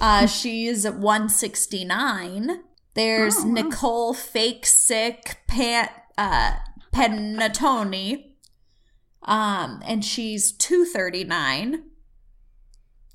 Uh, 0.00 0.26
she's 0.26 0.88
one 0.88 1.28
sixty 1.28 1.84
nine. 1.84 2.62
There's 2.94 3.36
Oh, 3.38 3.44
wow. 3.46 3.52
Nicole 3.52 4.14
Fake 4.14 4.66
Sick 4.66 5.38
Pan 5.46 5.88
uh, 6.16 6.52
Panattoni. 6.92 8.32
Um, 9.22 9.82
and 9.86 10.04
she's 10.04 10.52
two 10.52 10.84
thirty 10.84 11.24
nine. 11.24 11.84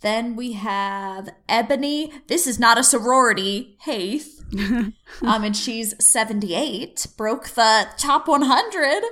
Then 0.01 0.35
we 0.35 0.53
have 0.53 1.29
Ebony. 1.47 2.11
This 2.27 2.47
is 2.47 2.59
not 2.59 2.79
a 2.79 2.83
sorority. 2.83 3.77
Haith. 3.81 4.43
um, 4.57 4.93
and 5.21 5.55
she's 5.55 5.93
78. 6.03 7.05
Broke 7.17 7.49
the 7.49 7.87
top 7.97 8.27
100. 8.27 9.03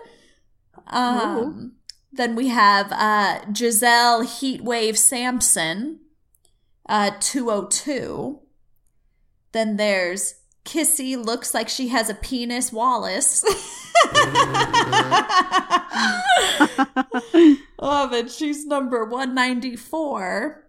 Um, 0.87 1.73
then 2.11 2.35
we 2.35 2.47
have 2.47 2.91
uh, 2.91 3.41
Giselle 3.53 4.23
Heatwave 4.23 4.97
Samson, 4.97 5.99
uh, 6.87 7.11
202. 7.19 8.39
Then 9.51 9.77
there's 9.77 10.35
Kissy, 10.65 11.15
looks 11.15 11.53
like 11.53 11.69
she 11.69 11.89
has 11.89 12.09
a 12.09 12.15
penis, 12.15 12.73
Wallace. 12.73 13.43
Love 17.81 18.13
it. 18.13 18.31
She's 18.31 18.65
number 18.65 19.05
194. 19.05 20.65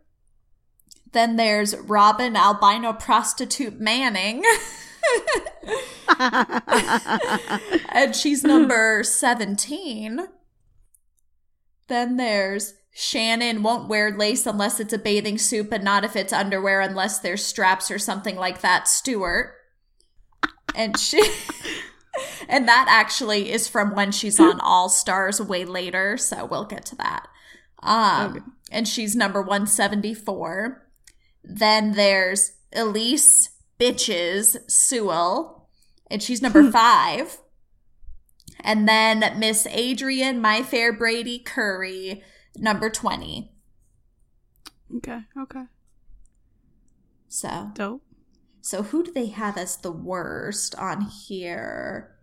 Then 1.12 1.36
there's 1.36 1.76
Robin 1.76 2.36
Albino 2.36 2.92
Prostitute 2.92 3.80
Manning. 3.80 4.44
and 7.88 8.14
she's 8.14 8.44
number 8.44 9.02
17. 9.02 10.28
Then 11.90 12.16
there's 12.16 12.74
Shannon 12.92 13.62
won't 13.62 13.88
wear 13.88 14.16
lace 14.16 14.46
unless 14.46 14.78
it's 14.80 14.92
a 14.92 14.98
bathing 14.98 15.38
suit, 15.38 15.68
but 15.68 15.82
not 15.82 16.04
if 16.04 16.14
it's 16.16 16.32
underwear 16.32 16.80
unless 16.80 17.18
there's 17.18 17.44
straps 17.44 17.90
or 17.90 17.98
something 17.98 18.36
like 18.36 18.60
that, 18.62 18.86
Stewart. 18.88 19.54
And 20.74 20.96
she 20.98 21.20
and 22.48 22.66
that 22.68 22.86
actually 22.88 23.50
is 23.50 23.66
from 23.68 23.94
when 23.94 24.12
she's 24.12 24.38
on 24.40 24.60
All 24.62 24.88
Stars 24.88 25.40
way 25.42 25.64
later, 25.64 26.16
so 26.16 26.44
we'll 26.46 26.64
get 26.64 26.84
to 26.86 26.96
that. 26.96 27.26
Um 27.82 28.30
Okay. 28.30 28.40
and 28.70 28.86
she's 28.88 29.16
number 29.16 29.40
174. 29.42 30.86
Then 31.42 31.92
there's 31.92 32.52
Elyse 32.74 33.48
Bitches 33.80 34.58
Sewell, 34.70 35.68
and 36.08 36.22
she's 36.22 36.40
number 36.40 36.70
five. 36.80 37.38
And 38.62 38.88
then 38.88 39.38
Miss 39.38 39.66
Adrianne 39.66 40.40
My 40.40 40.62
Fair 40.62 40.92
Brady 40.92 41.38
Curry, 41.38 42.22
number 42.56 42.90
20. 42.90 43.50
okay, 44.96 45.20
okay, 45.38 45.64
So, 47.28 47.70
dope. 47.74 48.02
so 48.60 48.82
who 48.82 49.02
do 49.04 49.12
they 49.12 49.26
have 49.26 49.56
as 49.56 49.76
the 49.76 49.92
worst 49.92 50.74
on 50.76 51.02
here? 51.02 52.16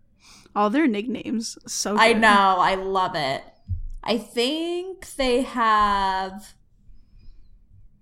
All 0.56 0.70
their 0.70 0.88
nicknames, 0.88 1.58
so 1.68 1.94
good. 1.94 2.02
I 2.02 2.14
know, 2.14 2.58
I 2.60 2.76
love 2.76 3.16
it. 3.16 3.44
I 4.04 4.18
think 4.18 5.16
they 5.16 5.42
have 5.42 6.54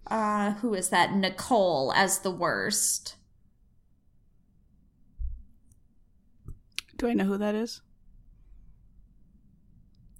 uh 0.07 0.51
who 0.55 0.73
is 0.75 0.89
that? 0.89 1.13
Nicole 1.15 1.91
as 1.95 2.19
the 2.19 2.29
worst. 2.31 3.15
Do 6.97 7.07
I 7.07 7.13
know 7.13 7.25
who 7.25 7.37
that 7.37 7.55
is? 7.55 7.81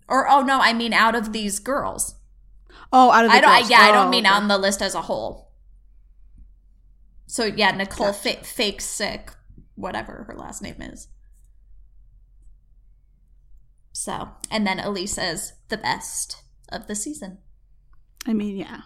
Or 0.07 0.27
oh 0.29 0.41
no, 0.41 0.59
I 0.59 0.73
mean 0.73 0.93
out 0.93 1.15
of 1.15 1.33
these 1.33 1.59
girls. 1.59 2.15
Oh, 2.93 3.11
out 3.11 3.25
of 3.25 3.31
the 3.31 3.37
I 3.37 3.41
don't. 3.41 3.49
I, 3.51 3.59
girls. 3.59 3.69
yeah, 3.71 3.79
I 3.81 3.89
Oh, 3.89 3.93
don't 3.93 4.09
mean 4.11 4.25
okay. 4.25 4.35
on 4.35 4.47
the 4.47 4.57
list 4.57 4.81
as 4.81 4.95
a 4.95 5.01
whole. 5.03 5.51
So 7.27 7.45
yeah, 7.45 7.71
Nicole 7.71 8.07
Gotcha. 8.11 8.37
fa- 8.37 8.43
fake 8.43 8.81
sick, 8.81 9.31
whatever 9.75 10.25
her 10.27 10.35
last 10.35 10.61
name 10.61 10.79
is. 10.79 11.07
So 13.91 14.29
and 14.51 14.65
then 14.67 14.79
Elyse's 14.79 15.53
the 15.69 15.77
best 15.77 16.43
of 16.69 16.87
the 16.87 16.95
season. 16.95 17.39
I 18.27 18.33
mean, 18.33 18.57
yeah, 18.57 18.81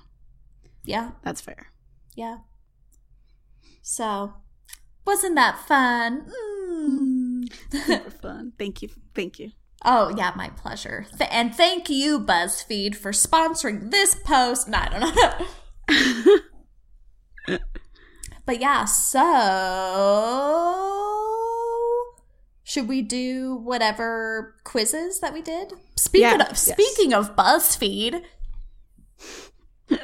Yeah, 0.84 1.12
that's 1.24 1.42
fair. 1.42 1.72
yeah. 2.16 2.40
So 3.82 4.34
wasn't 5.06 5.36
that 5.36 5.60
fun? 5.68 6.32
Mm. 6.32 7.52
Super 7.86 8.12
fun. 8.12 8.54
Thank 8.60 8.82
you, 8.82 8.90
thank 9.16 9.40
you. 9.40 9.52
Oh 9.86 10.14
yeah, 10.16 10.34
my 10.36 10.50
pleasure. 10.50 11.06
Th- 11.18 11.30
and 11.32 11.56
thank 11.56 11.90
you, 11.90 12.20
BuzzFeed, 12.20 12.96
for 12.96 13.12
sponsoring 13.12 13.92
this 13.92 14.16
post. 14.26 14.68
No, 14.68 14.78
I 14.78 14.90
don't 14.90 15.16
know. 17.48 17.58
but 18.46 18.60
yeah, 18.60 18.86
so 18.86 19.24
should 22.64 22.88
we 22.88 23.02
do 23.02 23.56
whatever 23.56 24.56
quizzes 24.64 25.20
that 25.22 25.34
we 25.34 25.42
did? 25.42 25.74
Speaking 25.96 26.40
Yeah, 26.40 26.46
of 26.46 26.52
yes. 26.52 26.66
speaking 26.68 27.14
of 27.14 27.36
BuzzFeed, 27.36 28.22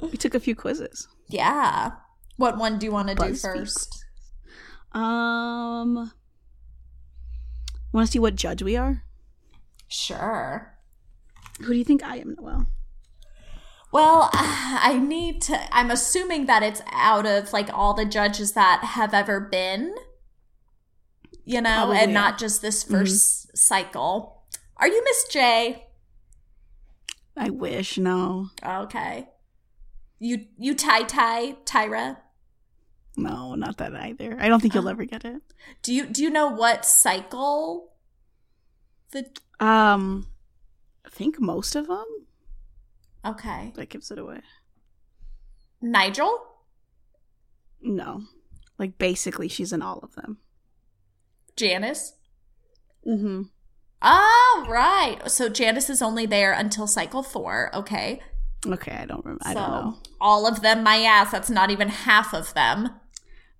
We 0.00 0.16
took 0.18 0.34
a 0.34 0.40
few 0.40 0.54
quizzes. 0.54 1.08
yeah. 1.28 1.92
What 2.36 2.58
one 2.58 2.78
do 2.80 2.86
you 2.86 2.92
want 2.92 3.08
to 3.08 3.14
do 3.14 3.32
first? 3.34 4.04
Um, 4.90 6.10
want 7.94 8.08
to 8.08 8.12
see 8.12 8.18
what 8.18 8.36
judge 8.36 8.62
we 8.62 8.76
are? 8.76 9.02
Sure. 9.88 10.76
Who 11.60 11.72
do 11.72 11.78
you 11.78 11.84
think 11.84 12.02
I 12.02 12.16
am, 12.16 12.34
Noelle? 12.38 12.66
Well, 13.92 14.28
I 14.34 14.98
need 14.98 15.40
to. 15.42 15.74
I'm 15.74 15.90
assuming 15.90 16.46
that 16.46 16.62
it's 16.62 16.82
out 16.90 17.26
of 17.26 17.52
like 17.52 17.70
all 17.72 17.94
the 17.94 18.04
judges 18.04 18.52
that 18.52 18.82
have 18.82 19.14
ever 19.14 19.38
been, 19.40 19.94
you 21.44 21.60
know, 21.60 21.76
Probably, 21.76 21.98
and 21.98 22.12
not 22.12 22.38
just 22.38 22.60
this 22.60 22.84
mm-hmm. 22.84 22.96
1st 22.96 23.56
cycle. 23.56 24.42
Are 24.78 24.88
you 24.88 25.02
Miss 25.04 25.28
J? 25.30 25.86
I 27.36 27.50
wish 27.50 27.98
no, 27.98 28.48
Okay. 28.64 29.28
You 30.18 30.46
you 30.56 30.74
tie 30.74 31.02
tie 31.02 31.56
Tyra. 31.64 32.18
No, 33.16 33.54
not 33.54 33.76
that 33.78 33.94
either. 33.94 34.36
I 34.40 34.48
don't 34.48 34.60
think 34.60 34.74
you'll 34.74 34.88
ever 34.88 35.04
get 35.04 35.24
it. 35.24 35.42
Do 35.82 35.92
you 35.92 36.06
do 36.06 36.22
you 36.22 36.30
know 36.30 36.48
what 36.48 36.84
cycle? 36.84 37.92
The 39.12 39.26
Um, 39.60 40.26
I 41.06 41.10
think 41.10 41.40
most 41.40 41.76
of 41.76 41.86
them. 41.86 42.04
Okay. 43.24 43.72
That 43.76 43.88
gives 43.88 44.10
it 44.10 44.18
away. 44.18 44.40
Nigel? 45.80 46.38
No, 47.80 48.22
like 48.78 48.98
basically, 48.98 49.48
she's 49.48 49.72
in 49.72 49.82
all 49.82 49.98
of 49.98 50.14
them. 50.14 50.38
Janice? 51.56 52.14
Mm-hmm. 53.06 53.42
Oh, 54.02 54.66
right. 54.68 55.18
So 55.30 55.48
Janice 55.48 55.88
is 55.90 56.02
only 56.02 56.26
there 56.26 56.52
until 56.52 56.86
cycle 56.86 57.22
four. 57.22 57.70
Okay. 57.74 58.20
Okay, 58.66 58.92
I 58.92 59.04
don't 59.04 59.24
remember. 59.24 59.42
I 59.46 59.52
so 59.52 59.60
don't 59.60 59.70
know. 59.70 59.96
all 60.20 60.46
of 60.46 60.62
them, 60.62 60.82
my 60.82 60.96
ass. 60.96 61.30
That's 61.30 61.50
not 61.50 61.70
even 61.70 61.88
half 61.88 62.32
of 62.32 62.54
them. 62.54 62.88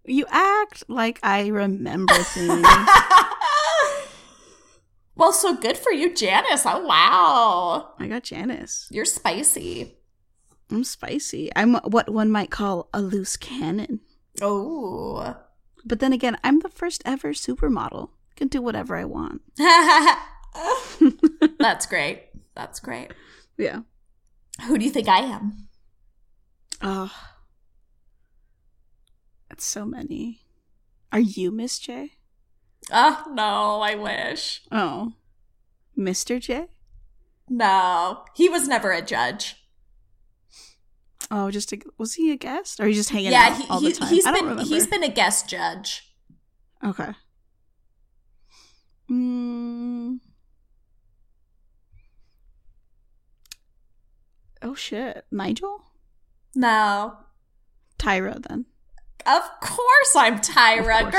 You 0.04 0.26
act 0.28 0.84
like 0.88 1.18
I 1.22 1.46
remember 1.46 2.14
things. 2.14 2.66
well, 5.16 5.32
so 5.32 5.56
good 5.56 5.78
for 5.78 5.92
you, 5.92 6.14
Janice. 6.14 6.64
Oh, 6.66 6.84
wow. 6.84 7.94
I 7.98 8.08
got 8.08 8.24
Janice. 8.24 8.88
You're 8.90 9.06
spicy. 9.06 9.96
I'm 10.70 10.84
spicy. 10.84 11.50
I'm 11.56 11.74
what 11.76 12.10
one 12.10 12.30
might 12.30 12.50
call 12.50 12.88
a 12.92 13.00
loose 13.00 13.36
cannon. 13.36 14.00
Oh. 14.42 15.36
But 15.84 16.00
then 16.00 16.12
again, 16.12 16.36
I'm 16.44 16.60
the 16.60 16.68
first 16.68 17.02
ever 17.06 17.32
supermodel. 17.32 18.10
Can 18.36 18.48
do 18.48 18.60
whatever 18.60 18.96
I 18.96 19.04
want. 19.04 19.42
That's 21.58 21.86
great. 21.86 22.24
That's 22.54 22.80
great. 22.80 23.12
Yeah. 23.56 23.80
Who 24.66 24.78
do 24.78 24.84
you 24.84 24.90
think 24.90 25.08
I 25.08 25.20
am? 25.20 25.68
Oh. 26.82 27.12
That's 29.54 29.66
so 29.66 29.84
many. 29.84 30.40
Are 31.12 31.20
you 31.20 31.52
Miss 31.52 31.78
J? 31.78 32.14
Oh, 32.90 33.22
no, 33.30 33.80
I 33.82 33.94
wish. 33.94 34.62
Oh. 34.72 35.12
Mr. 35.96 36.40
J? 36.40 36.66
No, 37.48 38.24
he 38.34 38.48
was 38.48 38.66
never 38.66 38.90
a 38.90 39.00
judge. 39.00 39.54
Oh, 41.30 41.52
just 41.52 41.72
a, 41.72 41.78
was 41.98 42.14
he 42.14 42.32
a 42.32 42.36
guest? 42.36 42.80
Or 42.80 42.82
are 42.82 42.88
you 42.88 42.94
just 42.94 43.10
hanging 43.10 43.30
yeah, 43.30 43.50
out 43.50 43.56
he, 43.56 43.68
all 43.70 43.78
he, 43.78 43.92
the 43.92 43.98
time? 44.00 44.08
he's 44.08 44.26
I 44.26 44.32
been 44.32 44.42
remember. 44.42 44.64
he's 44.64 44.88
been 44.88 45.04
a 45.04 45.08
guest 45.08 45.48
judge. 45.48 46.12
Okay. 46.84 47.12
Mm. 49.08 50.18
Oh 54.62 54.74
shit. 54.74 55.26
Nigel? 55.30 55.84
No, 56.56 57.18
Tyra 58.00 58.44
then. 58.48 58.66
Of 59.26 59.42
course 59.60 60.14
I'm 60.16 60.38
Tyra, 60.40 61.06
Of 61.06 61.12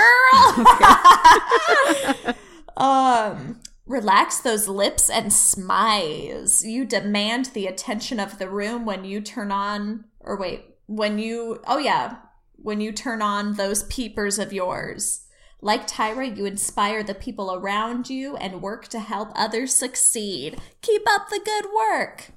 girl. 2.25 2.35
um, 2.77 3.61
relax 3.85 4.39
those 4.39 4.67
lips 4.67 5.09
and 5.09 5.27
smize. 5.27 6.63
You 6.65 6.85
demand 6.85 7.47
the 7.47 7.67
attention 7.67 8.19
of 8.19 8.39
the 8.39 8.49
room 8.49 8.85
when 8.85 9.05
you 9.05 9.21
turn 9.21 9.51
on, 9.51 10.05
or 10.19 10.37
wait, 10.37 10.65
when 10.87 11.19
you, 11.19 11.61
oh 11.67 11.77
yeah, 11.77 12.17
when 12.55 12.81
you 12.81 12.91
turn 12.91 13.21
on 13.21 13.53
those 13.53 13.83
peepers 13.83 14.39
of 14.39 14.53
yours. 14.53 15.21
Like 15.61 15.87
Tyra, 15.87 16.35
you 16.35 16.45
inspire 16.45 17.01
the 17.03 17.15
people 17.15 17.53
around 17.53 18.09
you 18.09 18.35
and 18.35 18.61
work 18.61 18.87
to 18.89 18.99
help 18.99 19.29
others 19.35 19.73
succeed. 19.73 20.59
Keep 20.81 21.03
up 21.09 21.29
the 21.29 21.41
good 21.43 21.65
work. 21.73 22.31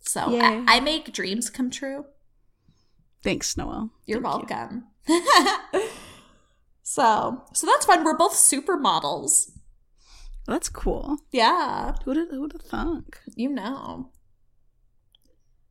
So 0.00 0.38
I, 0.40 0.64
I 0.66 0.80
make 0.80 1.12
dreams 1.12 1.50
come 1.50 1.70
true. 1.70 2.06
Thanks, 3.24 3.56
Noelle. 3.56 3.90
You're 4.06 4.20
Thank 4.22 4.50
you. 4.50 4.56
welcome. 4.56 4.84
so, 6.82 7.42
so 7.52 7.66
that's 7.66 7.86
fun. 7.86 8.04
We're 8.04 8.16
both 8.16 8.34
supermodels. 8.34 9.50
That's 10.46 10.68
cool. 10.68 11.16
Yeah, 11.32 11.94
Who'd 12.04 12.18
have, 12.18 12.28
who'd 12.30 12.52
have 12.52 12.60
thunk? 12.62 13.18
you 13.34 13.48
know. 13.48 14.10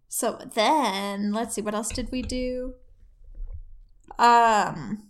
So 0.10 0.40
then, 0.54 1.32
let's 1.32 1.54
see 1.56 1.62
what 1.62 1.76
else 1.76 1.90
did 1.90 2.12
we 2.12 2.22
do? 2.24 2.74
Um, 4.20 5.10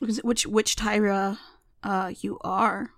Which 0.00 0.46
which 0.46 0.74
Tyra 0.76 1.38
uh 1.82 2.12
you 2.20 2.38
are? 2.42 2.90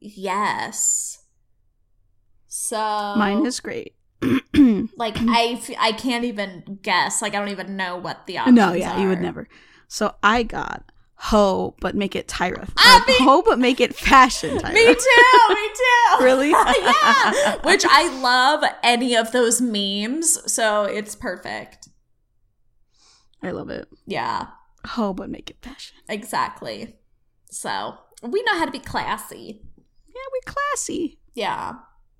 yes. 0.00 1.24
So 2.46 3.14
Mine 3.16 3.44
is 3.46 3.60
great. 3.60 3.94
like 4.96 5.14
I 5.18 5.60
I 5.78 5.92
can't 5.92 6.24
even 6.24 6.78
guess. 6.82 7.22
Like 7.22 7.34
I 7.34 7.38
don't 7.38 7.48
even 7.50 7.76
know 7.76 7.96
what 7.96 8.26
the 8.26 8.38
options 8.38 8.58
are 8.58 8.66
no, 8.68 8.72
yeah, 8.72 8.98
you 9.00 9.08
would 9.08 9.20
never. 9.20 9.48
So 9.88 10.14
I 10.22 10.42
got 10.42 10.90
ho, 11.16 11.74
but 11.80 11.94
make 11.94 12.14
it 12.16 12.26
Tyra. 12.28 12.68
Ah, 12.76 13.02
Or 13.02 13.06
me- 13.06 13.18
ho, 13.24 13.42
but 13.46 13.58
make 13.58 13.80
it 13.80 13.94
fashion 13.94 14.58
Tyra. 14.58 14.74
Me 14.74 14.84
too. 14.84 15.54
Me 15.54 15.68
too. 15.74 15.90
Really? 16.24 16.50
yeah. 16.50 17.56
Which 17.64 17.84
I 17.88 18.08
love 18.20 18.62
any 18.82 19.14
of 19.16 19.32
those 19.32 19.60
memes. 19.60 20.38
So 20.52 20.84
it's 20.84 21.14
perfect. 21.16 21.88
I 23.42 23.50
love 23.50 23.68
it. 23.70 23.88
Yeah, 24.06 24.46
Ho, 24.86 25.12
but 25.12 25.28
make 25.30 25.50
it 25.50 25.58
fashion. 25.62 25.96
exactly. 26.08 26.96
So 27.50 27.96
we 28.22 28.42
know 28.42 28.58
how 28.58 28.64
to 28.64 28.70
be 28.70 28.78
classy. 28.78 29.60
Yeah, 30.08 30.22
we 30.32 30.40
classy, 30.46 31.18
Yeah. 31.34 31.72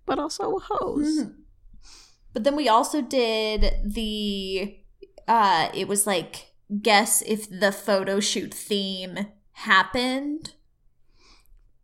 but 0.07 0.19
also 0.19 0.59
hoes. 0.59 1.21
Mhm. 1.21 1.35
But 2.35 2.45
then 2.45 2.57
we 2.57 2.69
also 2.69 3.01
did 3.01 3.77
the 3.85 4.77
uh 5.27 5.71
it 5.73 5.89
was 5.89 6.07
like 6.07 6.53
guess 6.83 7.23
if 7.23 7.49
the 7.49 7.73
photo 7.73 8.21
shoot 8.21 8.53
theme 8.53 9.27
happened. 9.53 10.55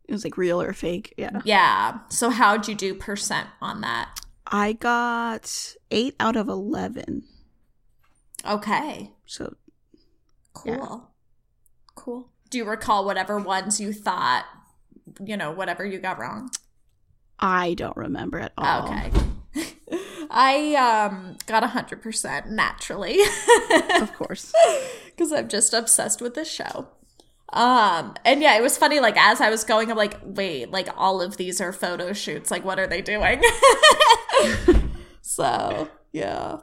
It 0.05 0.11
was 0.11 0.23
like 0.23 0.37
real 0.37 0.61
or 0.61 0.73
fake. 0.73 1.13
Yeah. 1.17 1.39
Yeah. 1.45 1.99
So 2.09 2.29
how'd 2.29 2.67
you 2.67 2.75
do 2.75 2.93
percent 2.93 3.47
on 3.61 3.81
that? 3.81 4.19
I 4.45 4.73
got 4.73 5.75
eight 5.89 6.15
out 6.19 6.35
of 6.35 6.49
eleven. 6.49 7.23
Okay. 8.45 9.11
So 9.25 9.55
Cool. 10.53 10.73
Yeah. 10.73 10.97
Cool. 11.95 12.29
Do 12.49 12.57
you 12.57 12.65
recall 12.65 13.05
whatever 13.05 13.39
ones 13.39 13.79
you 13.79 13.93
thought, 13.93 14.45
you 15.23 15.37
know, 15.37 15.51
whatever 15.51 15.85
you 15.85 15.99
got 15.99 16.19
wrong? 16.19 16.51
I 17.39 17.73
don't 17.73 17.95
remember 17.95 18.39
at 18.39 18.51
all. 18.57 18.89
Okay. 18.89 19.09
I 20.33 20.75
um 20.75 21.37
got 21.45 21.61
100% 21.63 22.47
naturally 22.47 23.19
Of 24.01 24.13
course. 24.17 24.53
cuz 25.17 25.31
I'm 25.31 25.47
just 25.49 25.73
obsessed 25.73 26.21
with 26.21 26.33
this 26.35 26.49
show. 26.49 26.87
Um 27.53 28.15
and 28.23 28.41
yeah, 28.41 28.57
it 28.57 28.61
was 28.61 28.77
funny 28.77 28.99
like 29.01 29.17
as 29.17 29.41
I 29.41 29.49
was 29.49 29.63
going 29.65 29.91
I'm 29.91 29.97
like, 29.97 30.17
wait, 30.23 30.71
like 30.71 30.87
all 30.95 31.21
of 31.21 31.37
these 31.37 31.59
are 31.59 31.73
photo 31.73 32.13
shoots. 32.13 32.49
Like 32.49 32.63
what 32.63 32.79
are 32.79 32.87
they 32.87 33.01
doing? 33.01 33.41
so, 35.21 35.89
yeah. 36.13 36.57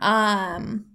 Um 0.00 0.86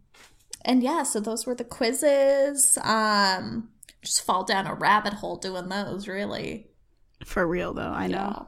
and 0.63 0.82
yeah, 0.84 1.03
so 1.03 1.19
those 1.19 1.45
were 1.45 1.56
the 1.56 1.63
quizzes. 1.65 2.77
Um 2.82 3.69
just 4.01 4.21
fall 4.23 4.43
down 4.45 4.67
a 4.67 4.73
rabbit 4.73 5.13
hole 5.15 5.36
doing 5.38 5.67
those, 5.67 6.08
really. 6.08 6.69
For 7.25 7.45
real 7.45 7.73
though, 7.73 7.91
I 7.91 8.08
know. 8.08 8.47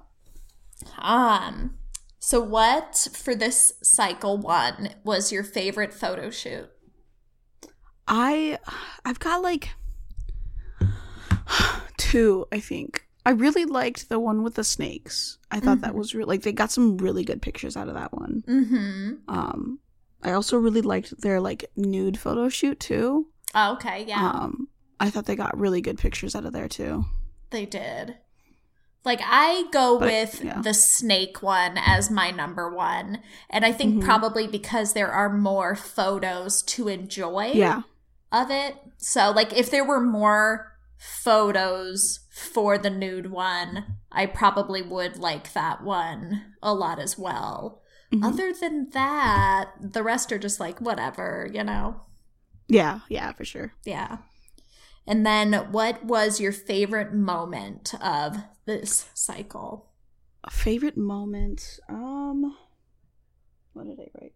Yeah. 0.86 1.00
Um 1.00 1.76
so 2.20 2.40
what 2.42 3.08
for 3.14 3.34
this 3.36 3.74
cycle 3.82 4.38
one 4.38 4.90
was 5.04 5.32
your 5.32 5.44
favorite 5.44 5.94
photo 5.94 6.30
shoot? 6.30 6.70
I 8.08 8.58
I've 9.06 9.20
got 9.20 9.42
like 9.42 9.70
two, 11.98 12.46
I 12.52 12.60
think. 12.60 13.06
I 13.26 13.32
really 13.32 13.66
liked 13.66 14.10
the 14.10 14.20
one 14.20 14.44
with 14.44 14.56
the 14.56 14.64
snakes. 14.64 15.38
I 15.52 15.60
thought 15.60 15.82
that 15.82 15.92
Mhm. 15.94 15.98
was 15.98 16.16
really 16.16 16.28
like 16.30 16.42
they 16.44 16.52
got 16.54 16.72
some 16.72 16.98
really 16.98 17.24
good 17.24 17.42
pictures 17.42 17.76
out 17.78 17.88
of 17.88 17.94
that 17.96 18.14
one. 18.14 18.44
Mm-hmm. 18.48 19.14
Um 19.28 19.80
I 20.24 20.32
also 20.32 20.58
really 20.58 20.82
liked 20.82 21.22
their 21.22 21.40
like 21.40 21.66
nude 21.76 22.20
photo 22.20 22.50
shoot 22.50 22.80
too. 22.80 23.28
Oh, 23.54 23.74
okay, 23.74 24.06
yeah. 24.08 24.30
Um 24.30 24.68
I 25.00 25.10
thought 25.10 25.26
they 25.26 25.36
got 25.36 25.58
really 25.60 25.82
good 25.82 25.98
pictures 25.98 26.36
out 26.36 26.46
of 26.46 26.54
there 26.54 26.68
too. 26.68 27.06
They 27.52 27.66
did. 27.66 28.18
Like 29.06 29.22
I 29.24 29.64
go 29.72 29.98
But, 29.98 30.10
with 30.10 30.44
yeah. 30.44 30.62
the 30.62 30.74
snake 30.74 31.42
one 31.42 31.78
as 31.78 32.10
my 32.12 32.32
number 32.32 32.70
one. 32.74 33.20
And 33.50 33.66
I 33.66 33.72
think 33.72 33.96
Mhm. 33.96 34.06
probably 34.06 34.46
because 34.48 34.94
there 34.94 35.12
are 35.12 35.30
more 35.30 35.76
photos 35.76 36.62
to 36.64 36.88
enjoy 36.90 37.52
Yeah. 37.54 37.82
of 38.32 38.52
it. 38.52 38.76
So 38.98 39.32
like 39.32 39.54
if 39.54 39.72
there 39.72 39.86
were 39.86 40.02
more 40.02 40.74
photos 40.98 42.20
for 42.30 42.78
the 42.78 42.90
nude 42.90 43.32
one, 43.32 43.86
I 44.12 44.26
probably 44.26 44.82
would 44.82 45.18
like 45.18 45.54
that 45.54 45.82
one 45.84 46.54
a 46.62 46.74
lot 46.74 47.00
as 47.00 47.18
well. 47.18 47.82
Mhm. 48.12 48.26
Other 48.26 48.52
than 48.52 48.90
that, 48.92 49.70
the 49.80 50.04
rest 50.04 50.32
are 50.34 50.40
just 50.40 50.60
like 50.60 50.80
whatever, 50.82 51.48
you 51.54 51.64
know. 51.64 52.02
Yeah, 52.68 53.00
yeah, 53.08 53.32
for 53.34 53.46
sure. 53.46 53.74
Yeah. 53.86 54.18
And 55.08 55.26
then 55.26 55.54
what 55.72 56.04
was 56.06 56.40
your 56.40 56.52
favorite 56.52 57.14
moment 57.14 57.94
of 58.02 58.38
this 58.66 59.10
cycle? 59.14 59.90
A 60.44 60.50
favorite 60.52 60.98
moment. 60.98 61.80
Um 61.90 62.56
what 63.74 63.86
did 63.86 64.00
I 64.00 64.10
write? 64.20 64.34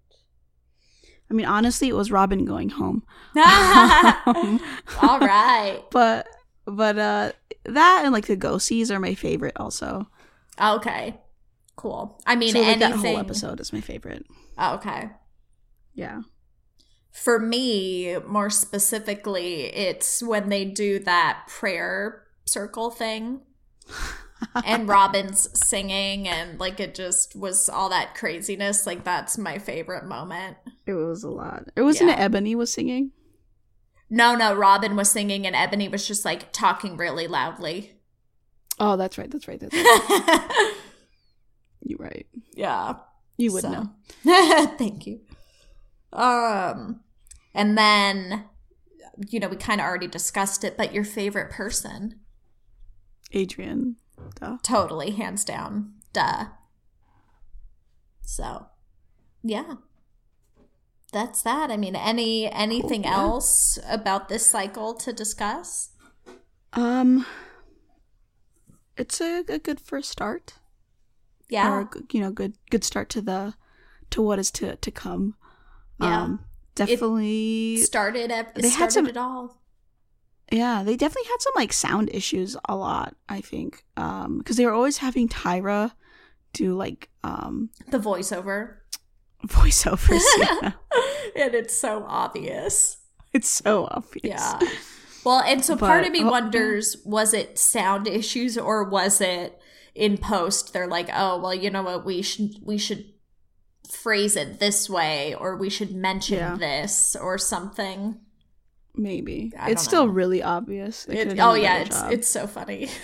I 1.29 1.33
mean, 1.33 1.45
honestly, 1.45 1.87
it 1.87 1.95
was 1.95 2.11
Robin 2.11 2.45
going 2.45 2.69
home. 2.69 3.03
Um, 3.35 4.59
All 5.01 5.19
right. 5.19 5.83
but 5.91 6.27
but 6.65 6.97
uh 6.97 7.31
that 7.65 8.01
and 8.03 8.13
like 8.13 8.27
the 8.27 8.37
ghosties 8.37 8.91
are 8.91 8.99
my 8.99 9.15
favorite 9.15 9.53
also. 9.57 10.07
Okay. 10.61 11.19
Cool. 11.75 12.21
I 12.25 12.35
mean 12.35 12.53
so 12.53 12.61
like 12.61 12.79
that 12.79 12.93
whole 12.93 13.17
episode 13.17 13.59
is 13.59 13.73
my 13.73 13.81
favorite. 13.81 14.25
Okay. 14.61 15.09
Yeah. 15.95 16.21
For 17.13 17.39
me, 17.39 18.17
more 18.27 18.49
specifically, 18.49 19.65
it's 19.65 20.21
when 20.23 20.49
they 20.49 20.65
do 20.65 20.99
that 20.99 21.43
prayer 21.47 22.23
circle 22.45 22.89
thing 22.89 23.41
and 24.65 24.87
Robin's 24.89 25.47
singing 25.67 26.27
and 26.27 26.59
like 26.59 26.79
it 26.79 26.95
just 26.95 27.35
was 27.35 27.69
all 27.69 27.89
that 27.89 28.15
craziness. 28.15 28.85
Like 28.87 29.03
that's 29.03 29.37
my 29.37 29.59
favorite 29.59 30.05
moment. 30.05 30.57
It 30.87 30.93
was 30.93 31.23
a 31.23 31.29
lot. 31.29 31.65
It 31.75 31.83
wasn't 31.83 32.09
Yeah. 32.09 32.15
Ebony 32.17 32.55
was 32.55 32.73
singing. 32.73 33.11
No, 34.09 34.35
no, 34.35 34.53
Robin 34.53 34.95
was 34.95 35.09
singing 35.11 35.45
and 35.47 35.55
Ebony 35.55 35.87
was 35.87 36.07
just 36.07 36.25
like 36.25 36.51
talking 36.51 36.97
really 36.97 37.27
loudly. 37.27 37.93
Oh, 38.79 38.97
that's 38.97 39.17
right. 39.19 39.29
That's 39.29 39.47
right. 39.47 39.59
That's 39.59 39.73
right. 39.75 40.73
You're 41.83 41.99
right. 41.99 42.25
yeah. 42.55 42.95
You 43.37 43.53
would 43.53 43.61
So- 43.61 43.69
know. 43.71 43.89
Thank 44.77 45.05
you. 45.05 45.21
Um, 46.13 47.01
and 47.53 47.77
then, 47.77 48.45
you 49.29 49.39
know, 49.39 49.47
we 49.47 49.55
kind 49.57 49.81
of 49.81 49.85
already 49.85 50.07
discussed 50.07 50.63
it, 50.63 50.77
but 50.77 50.93
your 50.93 51.03
favorite 51.03 51.51
person, 51.51 52.19
Adrianne. 53.33 53.95
Duh. 54.39 54.57
totally, 54.63 55.11
hands 55.11 55.43
down, 55.43 55.93
duh. 56.13 56.45
So, 58.21 58.67
yeah, 59.43 59.75
that's 61.11 61.41
that. 61.43 61.69
I 61.71 61.77
mean, 61.77 61.95
any 61.95 62.49
anything 62.51 63.03
Cool, 63.03 63.11
else 63.11 63.79
about 63.87 64.29
this 64.29 64.49
cycle 64.49 64.93
to 64.95 65.11
discuss? 65.11 65.89
Um, 66.73 67.25
it's 68.97 69.19
a, 69.19 69.43
a 69.49 69.59
good 69.59 69.79
first 69.79 70.09
start. 70.09 70.53
Or 70.55 70.59
Yeah, 71.49 71.81
a 71.81 71.85
good- 71.85 72.13
you 72.13 72.21
know, 72.21 72.31
good 72.31 72.53
good 72.69 72.83
start 72.83 73.09
to 73.09 73.21
the 73.21 73.55
to 74.11 74.21
what 74.21 74.39
is 74.39 74.51
to 74.51 74.75
to 74.75 74.91
come. 74.91 75.35
Yeah. 76.03 76.21
Um, 76.23 76.39
definitely. 76.75 77.77
started. 77.77 78.31
ev- 78.31 78.47
It 78.55 78.61
They 78.61 78.69
had 78.69 78.91
started 78.91 78.93
some- 78.93 79.07
it 79.07 79.17
all. 79.17 79.61
yeah, 80.51 80.83
they 80.83 80.95
definitely 80.95 81.29
had 81.29 81.41
some 81.41 81.53
like 81.55 81.73
sound 81.73 82.09
issues 82.13 82.55
a 82.67 82.75
lot. 82.75 83.15
I 83.29 83.41
think 83.41 83.83
um 83.97 84.37
because 84.39 84.57
they 84.57 84.65
were 84.65 84.73
always 84.73 84.97
having 84.97 85.27
Tyra 85.29 85.91
do 86.53 86.75
like 86.75 87.09
um 87.23 87.69
The 87.89 87.99
voiceover, 87.99 88.75
voiceovers. 89.47 90.21
yeah. 90.37 90.71
and 91.35 91.55
it's 91.55 91.75
so 91.75 92.05
obvious. 92.07 92.97
It's 93.33 93.49
so 93.49 93.87
obvious. 93.89 94.23
Yeah. 94.39 94.59
Well, 95.25 95.39
and 95.39 95.63
so 95.63 95.75
part 95.77 96.05
of 96.05 96.11
me 96.11 96.21
oh, 96.23 96.29
wonders 96.29 96.97
was 97.05 97.33
it 97.33 97.57
sound 97.57 98.07
issues 98.07 98.57
or 98.57 98.83
was 98.83 99.21
it 99.21 99.57
in 99.95 100.17
post 100.17 100.73
they're 100.73 100.87
like, 100.87 101.07
"Oh, 101.13 101.39
well, 101.39 101.53
you 101.53 101.69
know 101.69 101.81
what? 101.83 102.03
We 102.05 102.21
should 102.21 102.55
we 102.61 102.77
should 102.77 103.12
phrase 103.89 104.35
it 104.35 104.59
this 104.59 104.89
way 104.89 105.33
or 105.35 105.55
we 105.57 105.69
should 105.69 105.93
mention 105.93 106.37
Yeah. 106.37 106.55
this 106.55 107.15
or 107.15 107.37
something." 107.37 108.19
Maybe 108.95 109.51
I 109.57 109.71
it's 109.71 109.83
still 109.83 110.07
really 110.07 110.43
obvious. 110.43 111.05
It- 111.07 111.39
oh 111.39 111.55
yeah, 111.55 111.79
it's 111.79 111.99
job. 111.99 112.11
it's 112.11 112.27
so 112.27 112.45
funny. 112.47 112.89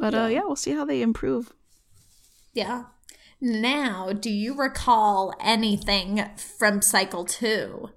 But 0.00 0.12
yeah. 0.12 0.24
uh, 0.24 0.28
yeah, 0.28 0.40
we'll 0.44 0.56
see 0.56 0.72
how 0.72 0.84
they 0.84 1.02
improve. 1.02 1.52
yeah. 2.52 2.84
Now, 3.40 4.12
do 4.12 4.30
you 4.30 4.54
recall 4.56 5.32
anything 5.40 6.24
from 6.36 6.82
cycle 6.82 7.24
2? 7.24 7.88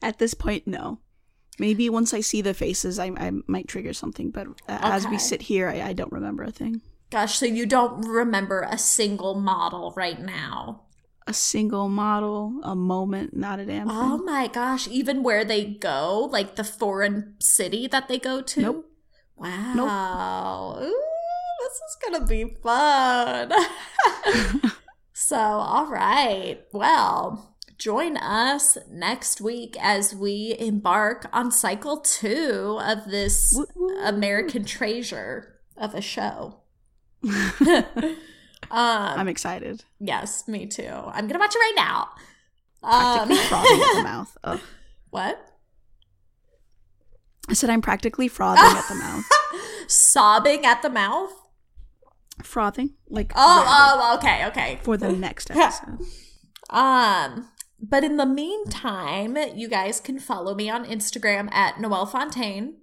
At 0.00 0.18
this 0.18 0.32
point, 0.32 0.66
no. 0.66 1.00
Maybe 1.58 1.90
once 1.90 2.14
I 2.14 2.20
see 2.20 2.40
the 2.40 2.54
faces, 2.54 2.98
I, 2.98 3.06
I 3.16 3.32
might 3.46 3.68
trigger 3.68 3.92
something. 3.92 4.30
But 4.30 4.46
uh, 4.68 4.78
as 4.80 5.06
we 5.06 5.18
sit 5.18 5.42
here, 5.42 5.68
I, 5.68 5.82
I 5.88 5.92
don't 5.92 6.12
remember 6.12 6.44
a 6.44 6.50
thing. 6.50 6.80
Gosh, 7.10 7.38
so 7.38 7.46
you 7.46 7.64
don't 7.64 8.02
remember 8.06 8.66
a 8.68 8.76
single 8.76 9.34
model 9.34 9.94
right 9.96 10.20
now. 10.20 10.82
A 11.26 11.32
single 11.32 11.88
model, 11.88 12.60
a 12.62 12.74
moment, 12.74 13.34
not 13.36 13.60
a 13.60 13.66
damn 13.66 13.88
thing. 13.88 13.96
Oh 13.96 14.18
my 14.18 14.46
gosh, 14.46 14.88
even 14.88 15.22
where 15.22 15.44
they 15.44 15.64
go, 15.64 16.28
like 16.30 16.56
the 16.56 16.64
foreign 16.64 17.34
city 17.38 17.86
that 17.86 18.08
they 18.08 18.18
go 18.18 18.40
to? 18.40 18.60
Nope. 18.60 18.90
Wow. 19.36 20.78
Ooh, 20.80 21.02
this 21.60 21.72
is 21.72 21.96
going 22.02 22.20
to 22.20 22.26
be 22.26 22.56
fun. 22.62 23.52
so, 25.12 25.36
all 25.36 25.86
right. 25.86 26.60
Well, 26.72 27.56
join 27.78 28.16
us 28.16 28.76
next 28.90 29.40
week 29.40 29.76
as 29.80 30.14
we 30.14 30.56
embark 30.58 31.28
on 31.32 31.50
cycle 31.52 32.00
two 32.00 32.78
of 32.82 33.10
this. 33.10 33.58
American 34.02 34.64
treasure 34.64 35.60
of 35.76 35.94
a 35.94 36.00
show. 36.00 36.62
um, 38.00 38.16
I'm 38.70 39.28
excited. 39.28 39.84
yes, 40.00 40.46
me 40.48 40.66
too. 40.66 40.86
I'm 40.88 41.26
going 41.26 41.34
to 41.34 41.38
watch 41.38 41.54
it 41.54 41.58
right 41.58 41.72
now. 41.76 42.08
Practically 42.82 43.36
Um, 43.38 43.44
frothing 43.48 43.80
at 43.82 43.94
the 43.96 44.02
mouth. 44.04 44.36
Ugh. 44.44 44.60
what? 45.10 45.44
I 47.48 47.54
said 47.54 47.70
I'm 47.70 47.82
practically 47.82 48.28
frothing 48.28 48.64
at 48.76 48.88
the 48.88 48.94
mouth. 48.96 49.24
Sobbing 49.88 50.64
at 50.66 50.82
the 50.82 50.90
mouth? 50.90 51.32
Frothing, 52.42 52.90
like 53.08 53.32
Oh, 53.34 53.64
oh, 53.66 54.16
okay, 54.18 54.46
okay. 54.46 54.78
for 54.82 54.96
the 54.96 55.10
next 55.12 55.50
episode. 55.50 55.98
Um, 56.70 57.48
but 57.80 58.04
in 58.04 58.16
the 58.16 58.26
meantime, 58.26 59.36
you 59.56 59.66
guys 59.68 59.98
can 59.98 60.18
follow 60.20 60.54
me 60.54 60.68
on 60.70 60.84
Instagram 60.84 61.50
at 61.52 61.80
Noelle 61.80 62.06
Fontaine. 62.06 62.76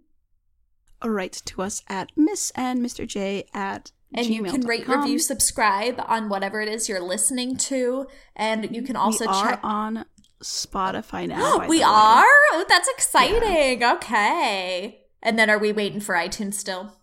Or 1.02 1.12
write 1.12 1.42
to 1.46 1.62
us 1.62 1.84
at 1.88 2.12
Miss 2.18 2.52
and 2.56 2.80
Mr. 2.82 3.06
J 3.08 3.46
at 3.54 3.92
And 4.16 4.28
you 4.28 4.44
can 4.44 4.62
rate, 4.62 4.88
review, 4.88 5.20
subscribe 5.20 6.02
on 6.08 6.30
whatever 6.30 6.62
it 6.62 6.70
is 6.70 6.88
you're 6.88 7.02
listening 7.02 7.58
to. 7.58 8.08
And 8.36 8.74
you 8.76 8.82
can 8.82 8.96
also 8.96 9.26
check. 9.26 9.60
on 9.62 10.06
Spotify 10.42 11.28
now. 11.28 11.68
we 11.68 11.84
are? 11.84 12.24
Oh, 12.24 12.66
that's 12.68 12.88
exciting. 12.90 13.84
Okay. 13.84 15.02
And 15.22 15.38
then 15.38 15.50
are 15.50 15.60
we 15.60 15.72
waiting 15.74 16.00
for 16.00 16.16
iTunes 16.16 16.54
still? 16.54 16.96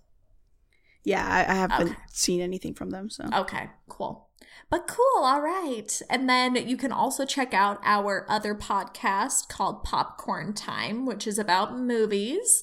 Yeah, 1.05 1.27
I, 1.27 1.41
I 1.51 1.55
haven't 1.55 1.89
Okay. 1.89 1.97
seen 2.13 2.41
anything 2.41 2.75
from 2.75 2.91
them. 2.91 3.11
So 3.11 3.29
Okay, 3.33 3.69
cool. 3.89 4.29
But 4.71 4.87
cool, 4.87 5.23
all 5.25 5.43
right. 5.43 6.01
And 6.09 6.29
then 6.29 6.55
you 6.57 6.77
can 6.77 6.93
also 6.93 7.27
check 7.27 7.53
out 7.53 7.79
our 7.85 8.25
other 8.29 8.55
podcast 8.55 9.49
called 9.49 9.83
Popcorn 9.85 10.55
Time, 10.55 11.05
which 11.05 11.27
is 11.27 11.39
about 11.39 11.77
movies. 11.79 12.63